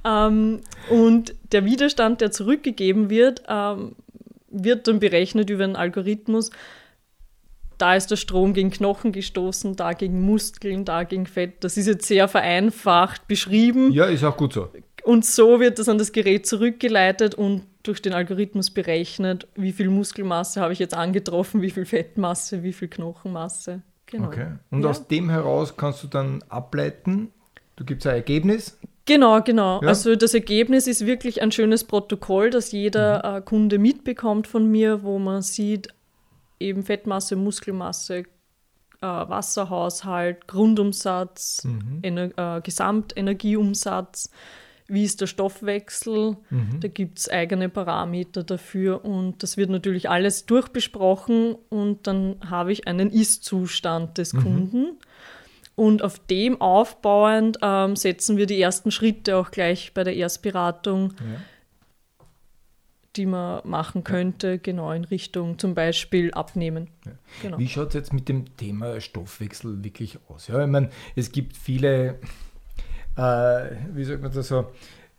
[0.04, 3.95] Ähm, und der Widerstand, der zurückgegeben wird, ähm,
[4.50, 6.52] wird dann berechnet über einen Algorithmus.
[7.82, 11.63] Da ist der Strom gegen Knochen gestoßen, da gegen Muskeln, da gegen Fett.
[11.63, 13.91] Das ist jetzt sehr vereinfacht beschrieben.
[13.91, 14.70] Ja, ist auch gut so.
[15.04, 19.89] Und so wird das an das Gerät zurückgeleitet und durch den Algorithmus berechnet, wie viel
[19.89, 23.82] Muskelmasse habe ich jetzt angetroffen, wie viel Fettmasse, wie viel Knochenmasse.
[24.06, 24.28] Genau.
[24.28, 24.48] Okay.
[24.70, 24.89] Und ja.
[24.89, 27.32] aus dem heraus kannst du dann ableiten,
[27.78, 29.82] du gibst ein Ergebnis Genau, genau.
[29.82, 29.89] Ja.
[29.89, 33.38] Also das Ergebnis ist wirklich ein schönes Protokoll, das jeder mhm.
[33.38, 35.89] äh, Kunde mitbekommt von mir, wo man sieht,
[36.62, 38.26] eben Fettmasse, Muskelmasse, äh,
[39.02, 42.00] Wasserhaushalt, Grundumsatz, mhm.
[42.02, 44.30] Ener äh, Gesamtenergieumsatz,
[44.88, 46.80] wie ist der Stoffwechsel, mhm.
[46.82, 52.74] da gibt es eigene Parameter dafür und das wird natürlich alles durchbesprochen und dann habe
[52.74, 54.43] ich einen Ist-Zustand des mhm.
[54.43, 54.97] Kunden
[55.76, 61.13] und auf dem aufbauend ähm, setzen wir die ersten Schritte auch gleich bei der Erstberatung,
[61.19, 61.41] ja.
[63.15, 64.58] Die man machen könnte, ja.
[64.58, 66.89] genau in Richtung zum Beispiel Abnehmen.
[67.06, 67.12] Ja.
[67.41, 67.60] Genau.
[67.60, 70.47] Wie schaut es jetzt mit dem Thema Stoffwechsel wirklich aus?
[70.47, 72.19] Ja, ich meine, es gibt viele,
[73.17, 74.65] äh, wie sagt man das so,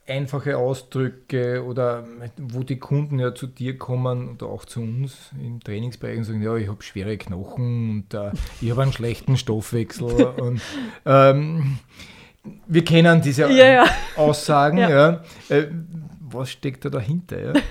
[0.07, 2.05] einfache Ausdrücke oder
[2.37, 6.43] wo die Kunden ja zu dir kommen oder auch zu uns im Trainingsbereich und sagen,
[6.43, 10.61] ja, ich habe schwere Knochen und äh, ich habe einen schlechten Stoffwechsel und
[11.07, 11.79] ähm,
[12.67, 13.85] wir kennen diese Ja.
[14.17, 14.79] Aussagen.
[14.83, 14.91] Ja.
[14.91, 15.21] Ja.
[15.49, 15.69] Äh,
[16.33, 17.41] was steckt da dahinter?
[17.41, 17.53] Ja?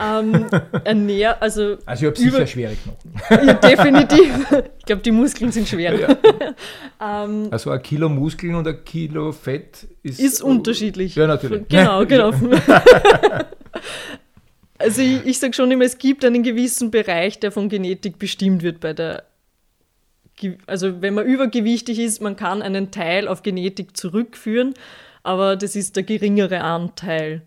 [0.00, 0.46] Ähm,
[0.84, 3.46] ernähr, also, Also ich habe sicher schwere Knochen.
[3.46, 4.46] ja, definitiv.
[4.78, 6.16] Ich glaube, die Muskeln sind schwerer.
[7.02, 11.16] ähm, Also ein Kilo Muskeln und ein Kilo Fett ist, ist unterschiedlich.
[11.16, 11.66] Ja, natürlich.
[11.68, 12.30] Genau, genau.
[14.78, 18.62] also ich, ich sage schon immer, es gibt einen gewissen Bereich, der von Genetik bestimmt
[18.62, 19.24] wird bei der
[20.66, 24.74] also wenn man übergewichtig ist, man kann einen Teil auf Genetik zurückführen,
[25.22, 27.42] aber das ist der geringere Anteil.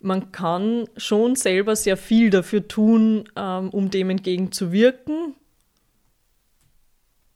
[0.00, 5.34] Man kann schon selber sehr viel dafür tun, ähm, um dem entgegenzuwirken.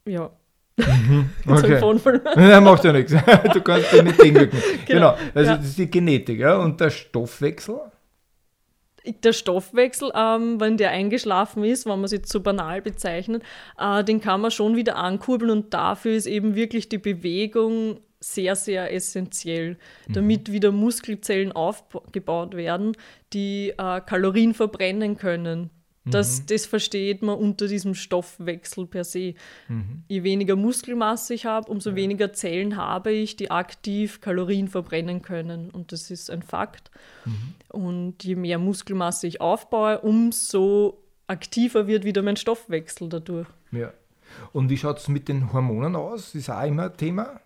[0.06, 0.30] Ja.
[0.78, 1.80] Ich Okay.
[2.36, 3.12] Ja, macht ja nichts.
[3.52, 4.58] Du kannst dir nicht gegenwirken.
[4.86, 5.16] Genau.
[5.16, 5.30] Genau.
[5.34, 5.56] Also Ja.
[5.56, 6.56] das ist die Genetik, ja.
[6.56, 7.80] Und der Stoffwechsel?
[9.24, 13.42] Der Stoffwechsel, ähm, wenn der eingeschlafen ist, wenn man es jetzt so banal bezeichnet,
[13.78, 18.56] äh, den kann man schon wieder ankurbeln und dafür ist eben wirklich die Bewegung sehr,
[18.56, 19.78] sehr essentiell,
[20.08, 22.96] damit wieder Muskelzellen aufgebaut werden,
[23.32, 25.70] die äh, Kalorien verbrennen können.
[26.10, 29.34] Das, das versteht man unter diesem Stoffwechsel per se.
[30.08, 35.70] Je weniger Muskelmasse ich habe, umso weniger Zellen habe ich, die aktiv Kalorien verbrennen können.
[35.70, 36.90] Und das ist ein Fakt.
[37.68, 43.48] Und je mehr Muskelmasse ich aufbaue, umso aktiver wird wieder mein Stoffwechsel dadurch.
[43.70, 43.92] Ja.
[44.52, 46.34] Und wie schaut es mit den Hormonen aus?
[46.34, 47.40] Ist auch immer ein Thema.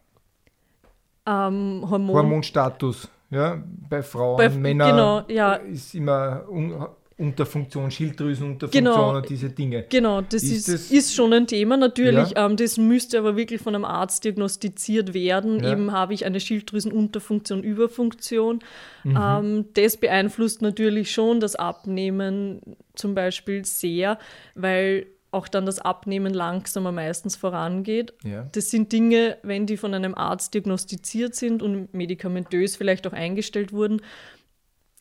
[1.26, 3.08] Ähm, Hormon, Hormonstatus.
[3.30, 5.54] Ja, bei Frauen, Bei- Männern genau, ja.
[5.54, 6.86] ist immer un
[7.18, 9.16] Unterfunktion, Schilddrüsenunterfunktion Genau.
[9.16, 9.84] und diese Dinge.
[9.88, 12.30] Genau, das Ist ist, das- ist, schon ein Thema natürlich.
[12.30, 12.46] Ja.
[12.46, 15.62] Ähm, das müsste aber wirklich von einem Arzt diagnostiziert werden.
[15.62, 15.72] Ja.
[15.72, 18.58] Eben habe ich eine Schilddrüsenunterfunktion, Überfunktion.
[19.04, 19.18] Mhm.
[19.20, 22.60] Ähm, das beeinflusst natürlich schon das Abnehmen
[22.94, 24.18] zum Beispiel sehr,
[24.56, 28.12] weil auch dann das Abnehmen langsamer meistens vorangeht.
[28.22, 28.48] Ja.
[28.52, 33.72] Das sind Dinge, wenn die von einem Arzt diagnostiziert sind und medikamentös vielleicht auch eingestellt
[33.72, 34.02] wurden,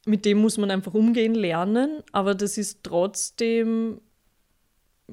[0.05, 4.01] mit dem muss man einfach umgehen lernen, aber das ist trotzdem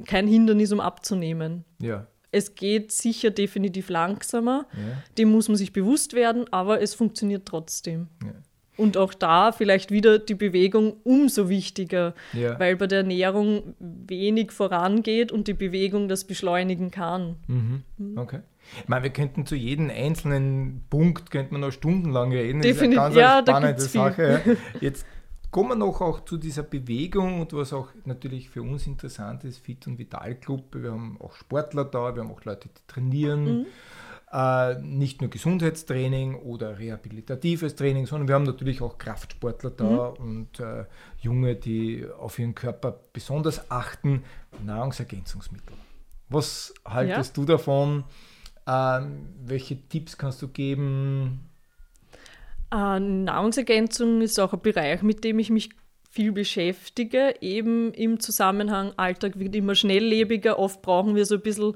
[0.06, 1.64] kein Hindernis, um abzunehmen.
[1.80, 2.06] Ja.
[2.30, 5.02] Es geht sicher definitiv langsamer, Ja.
[5.18, 8.08] dem muss man sich bewusst werden, aber es funktioniert trotzdem.
[8.22, 8.32] Ja.
[8.78, 12.58] Und auch da vielleicht wieder die Bewegung umso wichtiger, Ja.
[12.58, 17.36] weil bei der Ernährung wenig vorangeht und die Bewegung das beschleunigen kann.
[17.48, 17.82] Mhm.
[18.16, 18.40] Okay.
[18.82, 22.60] Ich meine, wir könnten zu jedem einzelnen Punkt könnte man noch stundenlang reden.
[22.60, 23.88] Das Definitiv, ist eine ganz ja, da spannende viel.
[23.88, 24.42] Sache.
[24.46, 24.54] Ja.
[24.80, 25.06] Jetzt
[25.50, 29.58] kommen wir noch auch zu dieser Bewegung und was auch natürlich für uns interessant ist,
[29.58, 30.74] Fit und Vital Club.
[30.74, 33.44] Wir haben auch Sportler da, wir haben auch Leute, die trainieren.
[33.60, 33.66] Mhm.
[34.30, 40.24] Äh, nicht nur Gesundheitstraining oder rehabilitatives Training, sondern wir haben natürlich auch Kraftsportler da Mhm.
[40.24, 40.84] und äh,
[41.20, 44.24] Junge, die auf ihren Körper besonders achten.
[44.64, 45.74] Nahrungsergänzungsmittel.
[46.28, 48.04] Was haltest du davon?
[48.66, 51.48] Ähm, welche Tipps kannst du geben?
[52.70, 55.70] Äh, Nahrungsergänzung ist auch ein Bereich, mit dem ich mich
[56.10, 61.74] viel beschäftige, eben im Zusammenhang, Alltag wird immer schnelllebiger, oft brauchen wir so ein bisschen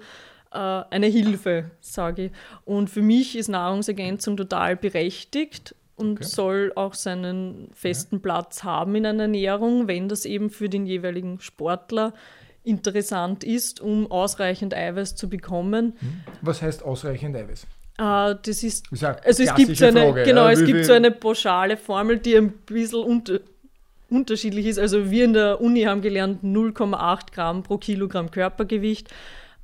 [0.58, 2.32] eine Hilfe, sage ich.
[2.64, 6.24] Und für mich ist Nahrungsergänzung total berechtigt und Okay.
[6.24, 11.40] soll auch seinen festen Platz haben in einer Ernährung, wenn das eben für den jeweiligen
[11.40, 12.12] Sportler
[12.64, 15.94] interessant ist, um ausreichend Eiweiß zu bekommen.
[16.42, 17.66] Was heißt ausreichend Eiweiß?
[17.98, 20.84] Äh, das ist Das ist also es gibt so eine, Frage, genau, ja, es gibt
[20.84, 23.40] so eine pauschale Formel, die ein bisschen unter,
[24.08, 24.78] unterschiedlich ist.
[24.78, 29.08] Also wir in der Uni haben gelernt 0,8 Gramm pro Kilogramm Körpergewicht.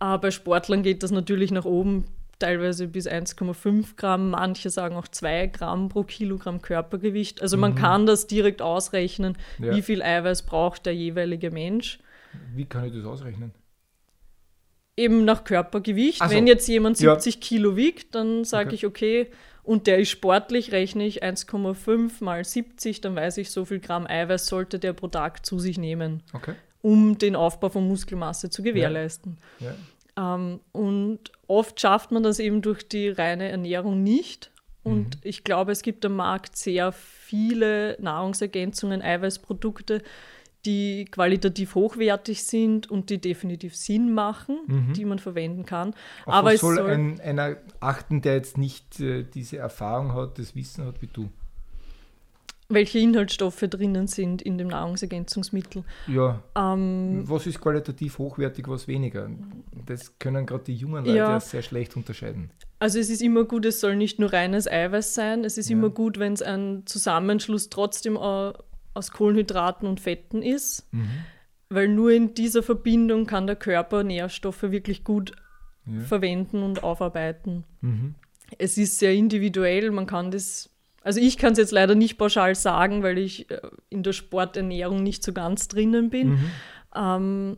[0.00, 2.04] Äh, bei Sportlern geht das natürlich nach oben,
[2.38, 4.30] teilweise bis 1,5 Gramm.
[4.30, 7.42] Manche sagen auch 2 Gramm pro Kilogramm Körpergewicht.
[7.42, 9.64] Also man kann das direkt ausrechnen, Mhm.
[9.64, 9.74] Ja.
[9.76, 11.98] wie viel Eiweiß braucht der jeweilige Mensch.
[12.54, 13.52] Wie kann ich das ausrechnen?
[14.96, 16.22] Eben nach Körpergewicht.
[16.22, 16.30] So.
[16.30, 17.12] Wenn jetzt jemand Ja.
[17.14, 18.74] 70 Kilo wiegt, dann sage Okay.
[18.74, 19.26] ich, okay,
[19.62, 24.06] und der ist sportlich, rechne ich 1,5 mal 70, dann weiß ich, so viel Gramm
[24.06, 26.54] Eiweiß sollte der pro Tag zu sich nehmen, Okay.
[26.82, 29.38] Um den Aufbau von Muskelmasse zu gewährleisten.
[29.60, 30.34] Ja.
[30.34, 34.50] Ähm, und oft schafft man das eben durch die reine Ernährung nicht.
[34.82, 35.20] Und Mhm.
[35.22, 40.02] ich glaube, es gibt am Markt sehr viele Nahrungsergänzungen, Eiweißprodukte,
[40.64, 45.88] die qualitativ hochwertig sind und die definitiv Sinn machen, die man verwenden kann.
[45.88, 45.94] Mhm.
[46.26, 50.38] Auf Aber es soll, soll, ein, einer achten, der jetzt nicht äh, diese Erfahrung hat,
[50.38, 51.28] das Wissen hat wie du?
[52.70, 55.84] Welche Inhaltsstoffe drinnen sind in dem Nahrungsergänzungsmittel.
[56.06, 56.42] Ja.
[56.54, 59.30] Ähm, Was ist qualitativ hochwertig, was weniger?
[59.86, 61.40] Das können gerade die jungen Leute Ja.
[61.40, 62.50] sehr schlecht unterscheiden.
[62.78, 65.44] Also es ist immer gut, es soll nicht nur reines Eiweiß sein.
[65.44, 65.76] Es ist Ja.
[65.76, 71.08] immer gut, wenn es ein Zusammenschluss trotzdem aus Kohlenhydraten und Fetten ist, Mhm.
[71.70, 75.32] weil nur in dieser Verbindung kann der Körper Nährstoffe wirklich gut
[75.86, 76.00] Ja.
[76.02, 77.64] verwenden und aufarbeiten.
[77.80, 78.14] Mhm.
[78.58, 80.68] Es ist sehr individuell, man kann das,
[81.02, 85.02] also ich kann es jetzt leider nicht pauschal sagen, weil ich äh, in der Sporternährung
[85.02, 86.28] nicht so ganz drinnen bin.
[86.28, 86.50] Mhm.
[86.94, 87.56] Ähm,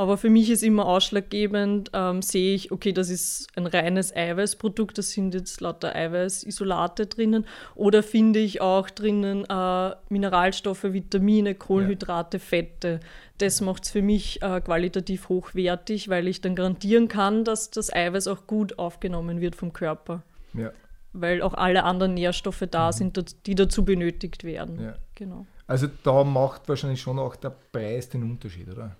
[0.00, 4.96] aber für mich ist immer ausschlaggebend, ähm, sehe ich, okay, das ist ein reines Eiweißprodukt,
[4.96, 7.44] da sind jetzt lauter Eiweißisolate drinnen.
[7.74, 13.00] Oder finde ich auch drinnen äh, Mineralstoffe, Vitamine, Kohlenhydrate, Fette.
[13.38, 17.92] Das macht es für mich äh, qualitativ hochwertig, weil ich dann garantieren kann, dass das
[17.92, 20.22] Eiweiß auch gut aufgenommen wird vom Körper.
[20.54, 20.70] Ja.
[21.12, 24.76] Weil auch alle anderen Nährstoffe da sind, die dazu benötigt werden.
[24.76, 24.82] Mhm.
[24.84, 24.94] Ja.
[25.16, 25.46] Genau.
[25.66, 28.96] Also da macht wahrscheinlich schon auch der Preis den Unterschied, oder?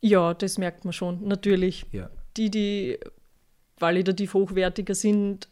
[0.00, 1.86] Ja, das merkt man schon, natürlich.
[1.92, 2.10] Ja.
[2.36, 2.98] die, die
[3.78, 5.48] qualitativ hochwertiger sind,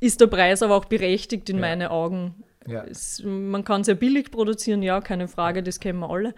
[0.00, 1.60] ist der Preis aber auch berechtigt in Ja.
[1.62, 2.42] meinen Augen.
[2.66, 2.84] Ja.
[2.84, 6.34] Es, man kann sehr billig produzieren, ja, keine Frage, das kennen wir alle.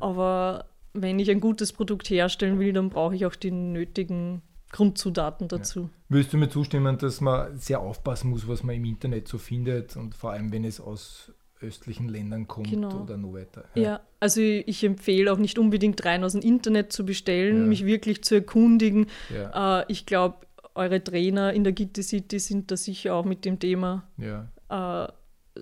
[0.00, 5.48] Aber wenn ich ein gutes Produkt herstellen will, dann brauche ich auch die nötigen Grundzutaten
[5.48, 5.90] dazu.
[6.08, 9.96] Würdest du mir zustimmen, dass man sehr aufpassen muss, was man im Internet so findet
[9.96, 13.02] und vor allem, wenn es aus östlichen Ländern kommt Genau.
[13.02, 13.64] oder noch weiter?
[13.74, 14.00] Ja.
[14.20, 17.66] also ich empfehle auch nicht unbedingt rein aus dem Internet zu bestellen, Ja.
[17.66, 19.06] mich wirklich zu erkundigen.
[19.34, 19.80] Ja.
[19.80, 23.58] Äh, ich glaube, eure Trainer in der Gitti City sind da sicher auch mit dem
[23.58, 24.48] Thema ja.
[24.68, 25.10] äh,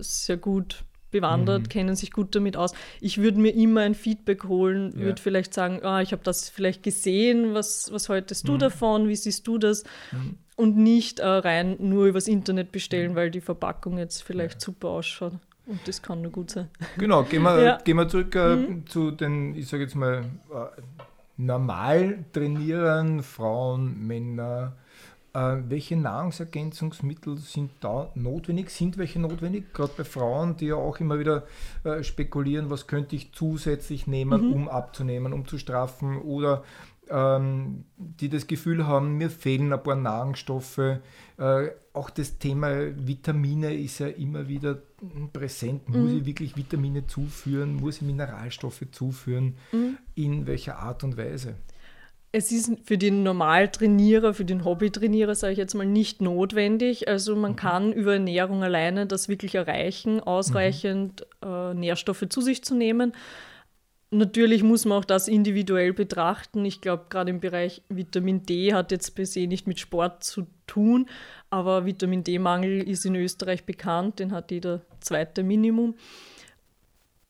[0.01, 1.68] sehr gut bewandert, Mhm.
[1.68, 2.72] kennen sich gut damit aus.
[3.00, 5.05] Ich würde mir immer ein Feedback holen, Ja.
[5.07, 8.59] würde vielleicht sagen, ah, ich habe das vielleicht gesehen, was, was haltest du Mhm.
[8.59, 9.85] davon, wie siehst du das?
[10.12, 10.35] Mhm.
[10.57, 15.33] Und nicht äh, rein nur übers Internet bestellen, weil die Verpackung jetzt vielleicht super ausschaut.
[15.66, 16.68] Und das kann nur gut sein.
[16.98, 17.79] Genau, gehen wir, Ja.
[17.83, 18.87] gehen wir zurück äh, Mhm.
[18.87, 20.83] zu den, ich sage jetzt mal, äh,
[21.37, 24.72] normal trainieren, Frauen, Männer.
[25.35, 28.70] Äh, welche Nahrungsergänzungsmittel sind da notwendig?
[28.70, 29.73] Sind welche notwendig?
[29.75, 31.44] Gerade bei Frauen, die ja auch immer wieder
[31.83, 34.53] äh, spekulieren, was könnte ich zusätzlich nehmen, Mhm.
[34.53, 36.62] um abzunehmen, um zu straffen oder
[37.11, 40.79] ähm, die das Gefühl haben, mir fehlen ein paar Nahrungsstoffe.
[40.79, 41.01] Äh,
[41.92, 42.70] auch das Thema
[43.07, 44.79] Vitamine ist ja immer wieder
[45.33, 45.88] präsent.
[45.88, 46.18] Muss Mhm.
[46.20, 47.75] ich wirklich Vitamine zuführen?
[47.77, 49.57] Muss ich Mineralstoffe zuführen?
[49.73, 49.99] Mhm.
[50.14, 51.57] In welcher Art und Weise?
[52.37, 57.07] Es ist für den Normaltrainierer, für den Hobbytrainierer, sage ich jetzt mal, nicht notwendig.
[57.07, 57.40] Also Mhm.
[57.42, 63.12] man kann über Ernährung alleine das wirklich erreichen, ausreichend äh, Nährstoffe zu sich zu nehmen.
[64.11, 66.64] Natürlich muss man auch das individuell betrachten.
[66.64, 70.49] Ich glaube, gerade im Bereich Vitamin D hat jetzt per se nicht mit Sport zu
[70.66, 71.07] tun,
[71.51, 75.94] aber Vitamin D-Mangel ist in Österreich bekannt, den hat jeder zweite Minimum.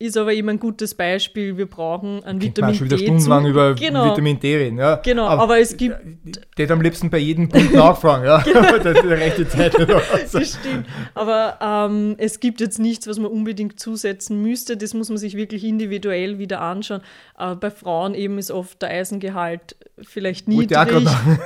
[0.05, 1.57] Ist aber eben ein gutes Beispiel.
[1.57, 3.05] Wir brauchen ein Könnte man Vitamin schon wieder D.
[3.05, 4.77] stundenlang über genau, Vitamin D reden.
[4.79, 4.97] Ja.
[4.97, 8.27] Genau, aber es gibt- Ich hätte am liebsten bei jedem Punkt nachfragen.
[8.27, 8.39] Ja.
[8.45, 9.75] da ist die rechte Zeit.
[10.33, 10.87] Das stimmt.
[11.15, 14.77] Aber ähm, es gibt jetzt nichts, was man unbedingt zusetzen müsste.
[14.77, 17.01] Das muss man sich wirklich individuell wieder anschauen.
[17.39, 20.69] Äh, bei Frauen eben ist oft der Eisengehalt vielleicht niedrig.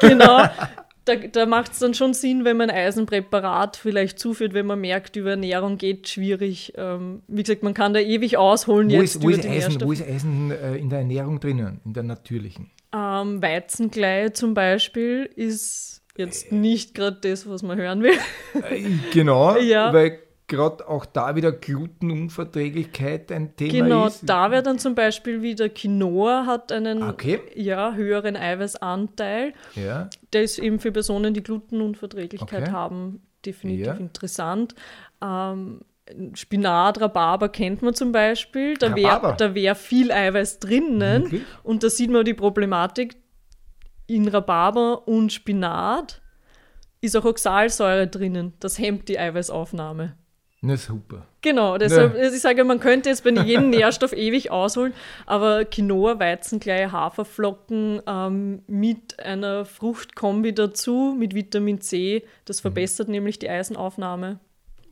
[0.01, 0.49] Genau.
[1.09, 5.17] Da, da macht es dann schon Sinn, wenn man Eisenpräparat vielleicht zuführt, wenn man merkt,
[5.17, 6.75] über Ernährung geht schwierig.
[6.77, 9.81] Ähm, wie gesagt, man kann da ewig ausholen Wo jetzt ist, wo, ist die Eisen,
[9.81, 12.71] wo ist Eisen äh, in der Ernährung drinnen, in der natürlichen?
[12.95, 18.19] Ähm, Weizenglei zum Beispiel ist jetzt nicht gerade das, was man hören will.
[18.55, 19.93] Äh, genau, Ja.
[19.93, 20.19] weil
[20.49, 24.29] gerade auch da wieder Glutenunverträglichkeit ein Thema Genau, ist.
[24.29, 27.41] da wäre dann zum Beispiel wieder Quinoa hat einen Okay.
[27.55, 29.53] ja, höheren Eiweißanteil.
[29.75, 32.73] Ja, Der ist eben für Personen, die Glutenunverträglichkeit Okay.
[32.73, 33.93] haben, definitiv Ja.
[33.95, 34.75] interessant.
[35.23, 35.81] Ähm,
[36.35, 38.75] Spinat, Rhabarber kennt man zum Beispiel.
[38.79, 41.25] Da wäre da wär viel Eiweiß drinnen.
[41.25, 41.43] Wirklich?
[41.63, 43.17] Und da sieht man die Problematik.
[44.07, 46.23] In Rhabarber und Spinat
[47.03, 48.55] ist auch Oxalsäure drinnen.
[48.59, 50.17] Das hemmt die Eiweißaufnahme.
[50.61, 51.27] Na super.
[51.41, 54.93] Genau, deshalb, ich sage, man könnte jetzt bei jedem Nährstoff ewig ausholen,
[55.25, 63.39] aber Quinoa, Weizenglei, Haferflocken ähm, mit einer Fruchtkombi dazu, mit Vitamin C, das verbessert nämlich
[63.39, 64.41] die Eisenaufnahme.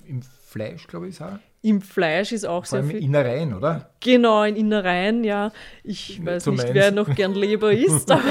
[0.04, 1.38] Im Fleisch, glaube ich, ist auch.
[1.66, 3.02] Im Fleisch ist auch Vor sehr viel.
[3.02, 3.90] Innereien, oder?
[3.98, 5.50] Genau, in Innereien, ja.
[5.82, 8.22] Ich weiß So nicht, wer noch gern Leber isst, aber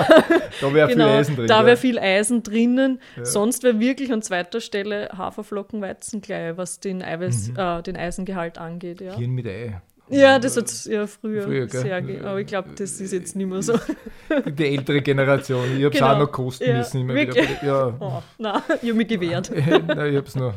[0.62, 1.48] Da wäre genau, viel Eisen drin.
[1.48, 1.66] da ja.
[1.66, 3.02] wäre viel Eisen drinnen.
[3.18, 3.26] Ja.
[3.26, 7.60] Sonst wäre wirklich an zweiter Stelle Haferflocken, Weizenglei, was den, Eiweiß, Mhm.
[7.60, 9.02] äh, den Eisengehalt angeht.
[9.02, 9.16] Ja.
[9.18, 9.82] Hirn mit Ei.
[10.08, 13.36] Ja, das hat es ja früher, Früher, sehr ge- Aber ich glaube, das ist jetzt
[13.36, 13.74] nicht mehr so.
[14.46, 15.66] Die ältere Generation.
[15.78, 16.14] Ich habe es Genau.
[16.14, 17.02] auch noch kosten Ja, müssen.
[17.02, 17.50] Immer wirklich?
[17.62, 17.66] wieder.
[17.68, 17.98] Ja.
[18.00, 19.52] Oh, nein, ich habe mich gewehrt.
[19.52, 20.54] Nein, ich habe es noch.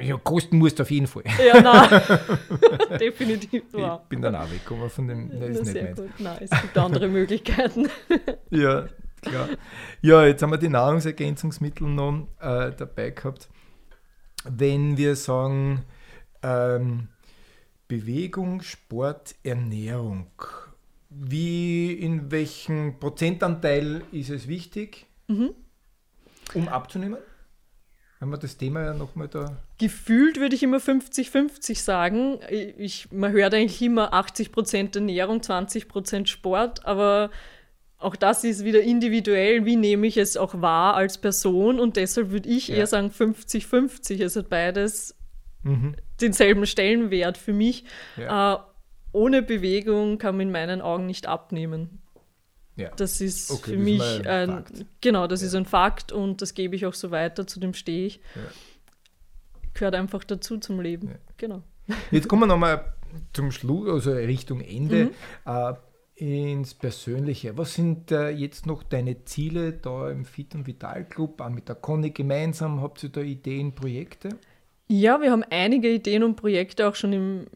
[0.00, 1.24] Ja, kosten musst du auf jeden Fall.
[1.44, 2.00] Ja, nein.
[2.98, 3.64] Definitiv.
[3.72, 4.00] Wow.
[4.02, 5.28] Ich bin dann auch weggekommen von dem.
[5.28, 5.98] Nein, ist nicht meins.
[5.98, 6.10] gut.
[6.18, 7.88] Nein, es gibt andere Möglichkeiten.
[8.50, 8.86] Ja,
[9.22, 9.48] Klar.
[10.00, 13.48] Ja, jetzt haben wir die Nahrungsergänzungsmittel noch äh, dabei gehabt.
[14.44, 15.84] Wenn wir sagen,
[16.42, 17.08] ähm,
[17.86, 20.26] Bewegung, Sport, Ernährung,
[21.08, 25.50] wie, in welchem Prozentanteil ist es wichtig, mhm.
[26.54, 27.18] um abzunehmen?
[28.22, 29.56] Wenn wir das Thema ja nochmal da.
[29.78, 32.38] Gefühlt würde ich immer 50-50 sagen.
[32.78, 37.30] Ich, man hört eigentlich immer 80% Ernährung, 20% Sport, aber
[37.98, 42.30] auch das ist wieder individuell, wie nehme ich es auch wahr als Person und deshalb
[42.30, 42.76] würde ich ja.
[42.76, 44.22] eher sagen 50-50.
[44.22, 45.16] Es hat beides
[45.64, 45.96] mhm.
[46.20, 47.86] denselben Stellenwert für mich.
[48.16, 48.54] Ja.
[48.54, 48.58] Äh,
[49.10, 52.01] ohne Bewegung kann man in meinen Augen nicht abnehmen.
[52.76, 52.90] Ja.
[52.96, 54.64] Das ist okay, für das mich ist ein, ein
[55.00, 55.48] genau, das ja.
[55.48, 58.20] ist ein Fakt und das gebe ich auch so weiter, zu dem stehe ich.
[58.34, 58.42] Ja.
[59.74, 61.14] Gehört einfach dazu zum Leben.
[61.36, 61.62] Genau.
[62.10, 62.94] Jetzt kommen wir nochmal
[63.32, 65.04] zum Schluss, also Richtung Ende.
[65.04, 65.10] Mhm.
[65.44, 65.74] Äh,
[66.14, 67.56] ins Persönliche.
[67.56, 71.40] Was sind äh, jetzt noch deine Ziele da im Fit und Vital Club?
[71.40, 74.28] Auch mit der Conny gemeinsam habt ihr da Ideen, Projekte?
[74.88, 77.46] Ja, wir haben einige Ideen und Projekte auch schon im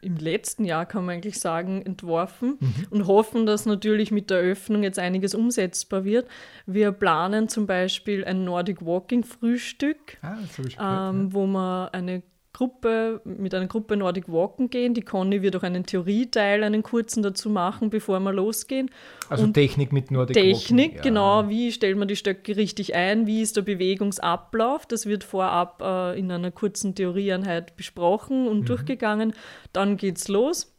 [0.00, 2.86] im letzten Jahr, kann man eigentlich sagen, entworfen mhm.
[2.90, 6.28] und hoffen, dass natürlich mit der Öffnung jetzt einiges umsetzbar wird.
[6.66, 12.22] Wir planen zum Beispiel ein Nordic Walking Frühstück, ah, ähm, wo man eine
[12.52, 14.92] Gruppe, mit einer Gruppe Nordic Walken gehen.
[14.92, 18.90] Die Conny wird auch einen Theorieteil, einen kurzen dazu machen, bevor wir losgehen.
[19.28, 20.76] Also und Technik mit Nordic Technik, Walken.
[20.76, 21.02] Technik, ja.
[21.02, 21.48] genau.
[21.48, 23.26] Wie stellt man die Stöcke richtig ein?
[23.26, 24.84] Wie ist der Bewegungsablauf?
[24.86, 28.64] Das wird vorab äh, in einer kurzen Theorieeinheit besprochen und mhm.
[28.66, 29.32] durchgegangen.
[29.72, 30.74] Dann geht's los.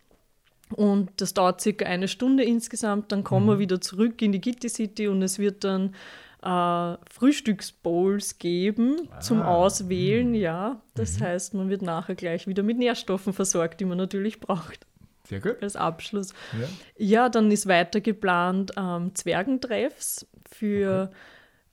[0.76, 3.12] Und das dauert circa eine Stunde insgesamt.
[3.12, 3.50] Dann kommen mhm.
[3.52, 5.96] wir wieder zurück in die Gitti City und es wird dann
[6.42, 10.38] äh, Frühstücksbowls geben ah, zum Auswählen, mh.
[10.38, 10.82] ja.
[10.96, 11.24] Das mhm.
[11.24, 14.88] heißt, man wird nachher gleich wieder mit Nährstoffen versorgt, die man natürlich braucht.
[15.28, 15.62] Sehr gut.
[15.62, 16.34] Als Abschluss.
[16.60, 16.68] Ja,
[16.98, 21.12] ja dann ist weiter geplant ähm, Zwergentreffs für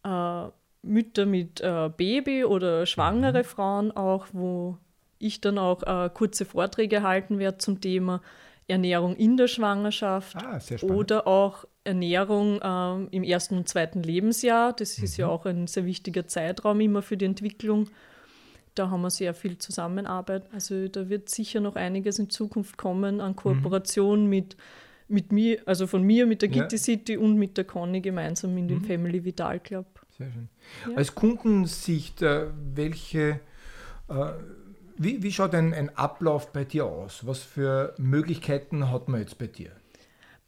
[0.04, 0.46] okay.
[0.46, 0.50] äh,
[0.82, 3.44] Mütter mit äh, Baby oder schwangere mhm.
[3.44, 4.78] Frauen auch, wo
[5.18, 8.20] ich dann auch äh, kurze Vorträge halten werde zum Thema
[8.68, 14.72] Ernährung in der Schwangerschaft ah, oder auch Ernährung ähm, im ersten und zweiten Lebensjahr.
[14.72, 15.04] Das mhm.
[15.04, 15.32] ist ja mhm.
[15.32, 17.88] auch ein sehr wichtiger Zeitraum immer für die Entwicklung.
[18.74, 20.44] Da haben wir sehr viel Zusammenarbeit.
[20.52, 24.28] Also da wird sicher noch einiges in Zukunft kommen an Kooperation mhm.
[24.28, 24.56] mit,
[25.08, 26.82] mit mir, also von mir, mit der Gitti ja.
[26.82, 28.84] City und mit der Conny gemeinsam in dem mhm.
[28.84, 29.86] Family Vital Club.
[30.16, 30.48] Sehr schön.
[30.88, 30.96] Ja.
[30.96, 33.40] Als Kundensicht, äh, welche
[34.08, 34.32] äh,
[34.98, 37.24] wie, wie schaut ein, ein Ablauf bei dir aus?
[37.24, 39.70] Was für Möglichkeiten hat man jetzt bei dir?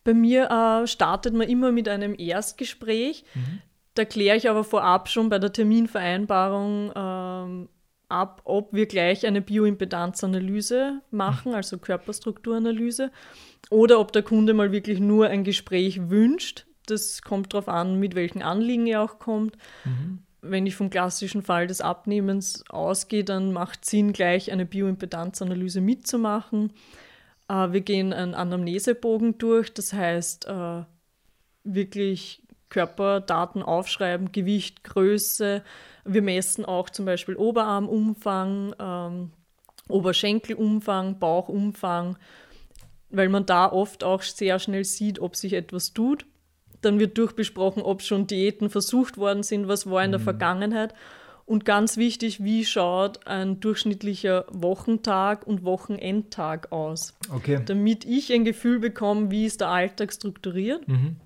[0.05, 3.25] Bei mir äh, startet man immer mit einem Erstgespräch.
[3.35, 3.61] Mhm.
[3.95, 7.69] Da kläre ich aber vorab schon bei der Terminvereinbarung ähm,
[8.09, 11.57] ab, ob wir gleich eine Bioimpedanzanalyse machen, mhm.
[11.57, 13.11] also Körperstrukturanalyse,
[13.69, 16.67] oder ob der Kunde mal wirklich nur ein Gespräch wünscht.
[16.87, 19.57] Das kommt darauf an, mit welchen Anliegen er auch kommt.
[19.85, 24.67] Mhm wenn ich vom klassischen Fall des Abnehmens ausgehe, dann macht es Sinn, gleich eine
[24.67, 26.73] Bioimpedanzanalyse mitzumachen.
[27.51, 30.85] Äh, wir gehen einen Anamnesebogen durch, das heißt äh,
[31.65, 35.63] wirklich Körperdaten aufschreiben, Gewicht, Größe.
[36.05, 39.31] Wir messen auch zum Beispiel Oberarmumfang, ähm,
[39.89, 42.17] Oberschenkelumfang, Bauchumfang,
[43.11, 46.27] weil man da oft auch sehr schnell sieht, ob sich etwas tut.
[46.81, 50.25] Dann wird durchbesprochen, ob schon Diäten versucht worden sind, was war in der mhm.
[50.25, 50.95] Vergangenheit.
[51.51, 57.13] Und ganz wichtig, wie schaut ein durchschnittlicher Wochentag und Wochenendtag aus?
[57.35, 57.61] Okay.
[57.67, 60.87] Damit ich ein Gefühl bekomme, wie ist der Alltag strukturiert.
[60.87, 61.17] Mhm.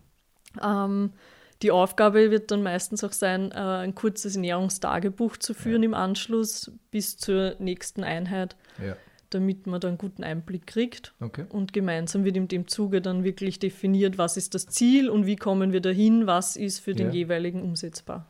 [0.62, 1.12] Ähm,
[1.60, 5.88] die Aufgabe wird dann meistens auch sein, äh, ein kurzes Ernährungstagebuch zu führen ja.
[5.88, 8.56] im Anschluss bis zur nächsten Einheit.
[8.82, 8.96] Ja
[9.30, 11.12] damit man da einen guten Einblick kriegt.
[11.18, 11.44] Okay.
[11.48, 15.34] Und gemeinsam wird in dem Zuge dann wirklich definiert, was ist das Ziel und wie
[15.34, 17.14] kommen wir dahin, was ist für den ja.
[17.14, 18.26] jeweiligen umsetzbar.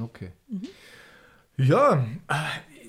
[0.00, 0.32] Okay.
[0.48, 0.62] Mhm.
[1.58, 2.06] Ja,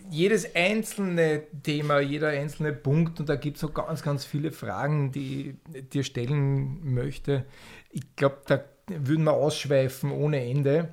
[0.10, 5.12] jedes einzelne Thema, jeder einzelne Punkt, und da gibt es so ganz, ganz viele Fragen,
[5.12, 7.46] die ich dir stellen möchte.
[7.92, 10.90] Ich glaube, da würden wir ausschweifen ohne Ende.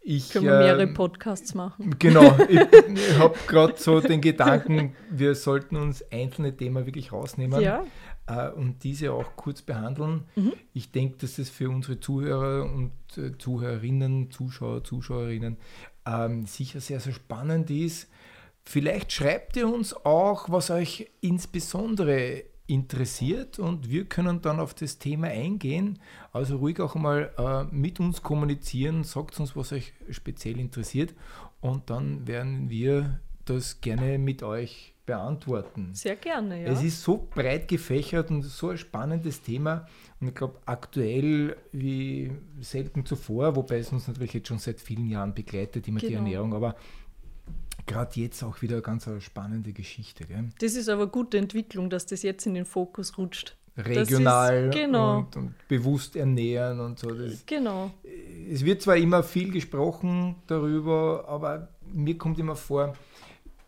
[0.00, 1.96] Ich, Können wir mehrere äh, Podcasts machen.
[1.98, 2.60] Genau, ich,
[2.94, 7.84] ich habe gerade so den Gedanken, wir sollten uns einzelne Themen wirklich rausnehmen ja.
[8.26, 10.24] äh, und diese auch kurz behandeln.
[10.34, 10.52] Mhm.
[10.72, 15.58] Ich denke, dass es für unsere Zuhörer und äh, Zuhörerinnen, Zuschauer, Zuschauerinnen
[16.08, 18.08] ähm, sicher sehr, sehr spannend ist.
[18.64, 24.98] Vielleicht schreibt ihr uns auch, was euch insbesondere interessiert und wir können dann auf das
[24.98, 25.98] Thema eingehen.
[26.32, 31.14] Also ruhig auch mal äh, mit uns kommunizieren, sagt uns, was euch speziell interessiert
[31.60, 35.94] und dann werden wir das gerne mit euch beantworten.
[35.94, 36.68] Sehr gerne, ja.
[36.68, 39.86] Es ist so breit gefächert und so ein spannendes Thema.
[40.20, 45.08] Und ich glaube, aktuell wie selten zuvor, wobei es uns natürlich jetzt schon seit vielen
[45.08, 46.08] Jahren begleitet, immer genau.
[46.08, 46.74] die Ernährung, aber
[47.86, 50.24] gerade jetzt auch wieder eine ganz eine spannende Geschichte.
[50.24, 50.50] Gell?
[50.60, 53.56] Das ist aber gute Entwicklung, dass das jetzt in den Fokus rutscht.
[53.76, 55.18] Regional ist, genau.
[55.18, 57.10] und, und, bewusst ernähren und so.
[57.10, 57.92] Das, genau.
[58.50, 62.96] Es wird zwar immer viel gesprochen darüber, aber mir kommt immer vor,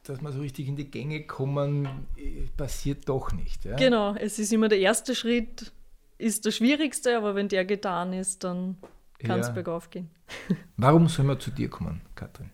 [0.02, 1.86] dass man so richtig in die Gänge kommen,
[2.16, 3.64] äh, passiert doch nicht.
[3.64, 3.76] Ja?
[3.76, 5.72] Genau, es ist immer der erste Schritt,
[6.20, 8.76] ist der schwierigste, aber wenn der getan ist, dann
[9.18, 9.52] kann es ja.
[9.52, 10.10] bergauf gehen.
[10.76, 12.50] Warum soll man zu dir kommen, Katrin?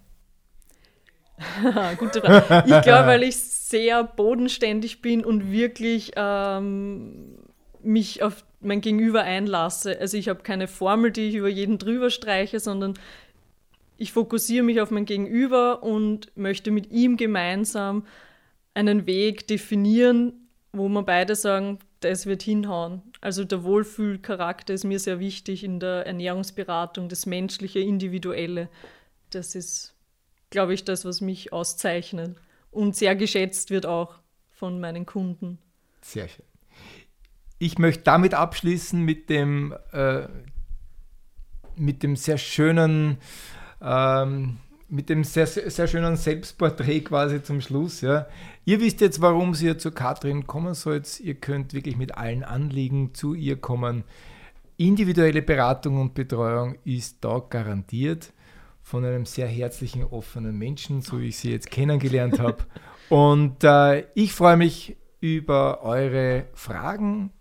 [1.98, 2.64] Gute Frage.
[2.66, 7.38] Ich glaube, weil ich sehr bodenständig bin und wirklich ähm,
[7.82, 9.98] mich auf mein Gegenüber einlasse.
[10.00, 12.94] Also ich habe keine Formel, die ich über jeden drüber streiche, sondern
[13.98, 18.06] ich fokussiere mich auf mein Gegenüber und möchte mit ihm gemeinsam
[18.74, 23.02] einen Weg definieren, wo wir beide sagen, das wird hinhauen.
[23.20, 28.68] Also der Wohlfühlcharakter ist mir sehr wichtig in der Ernährungsberatung, das menschliche, individuelle.
[29.30, 29.94] Das ist,
[30.50, 32.36] glaube ich, das, was mich auszeichnet
[32.70, 34.18] und sehr geschätzt wird auch
[34.50, 35.58] von meinen Kunden.
[36.02, 36.44] Sehr schön.
[37.58, 40.28] Ich möchte damit abschließen mit dem, äh,
[41.74, 43.18] mit dem sehr schönen
[43.80, 44.58] ähm,
[44.88, 48.00] mit dem sehr, sehr schönen Selbstporträt quasi zum Schluss.
[48.00, 48.26] Ja.
[48.64, 51.20] Ihr wisst jetzt, warum ihr zu Katrin kommen sollt.
[51.20, 54.04] Ihr könnt wirklich mit allen Anliegen zu ihr kommen.
[54.76, 58.32] Individuelle Beratung und Betreuung ist da garantiert
[58.82, 62.58] von einem sehr herzlichen, offenen Menschen, so wie ich sie jetzt kennengelernt habe.
[63.08, 67.32] Und äh, ich freue mich über eure Fragen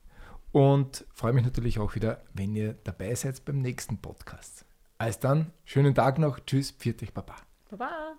[0.51, 4.65] und freue mich natürlich auch wieder, wenn ihr dabei seid beim nächsten Podcast.
[4.97, 6.39] Als dann, schönen Tag noch.
[6.39, 7.35] Tschüss, pfiat euch, Baba.
[7.69, 8.15] Baba.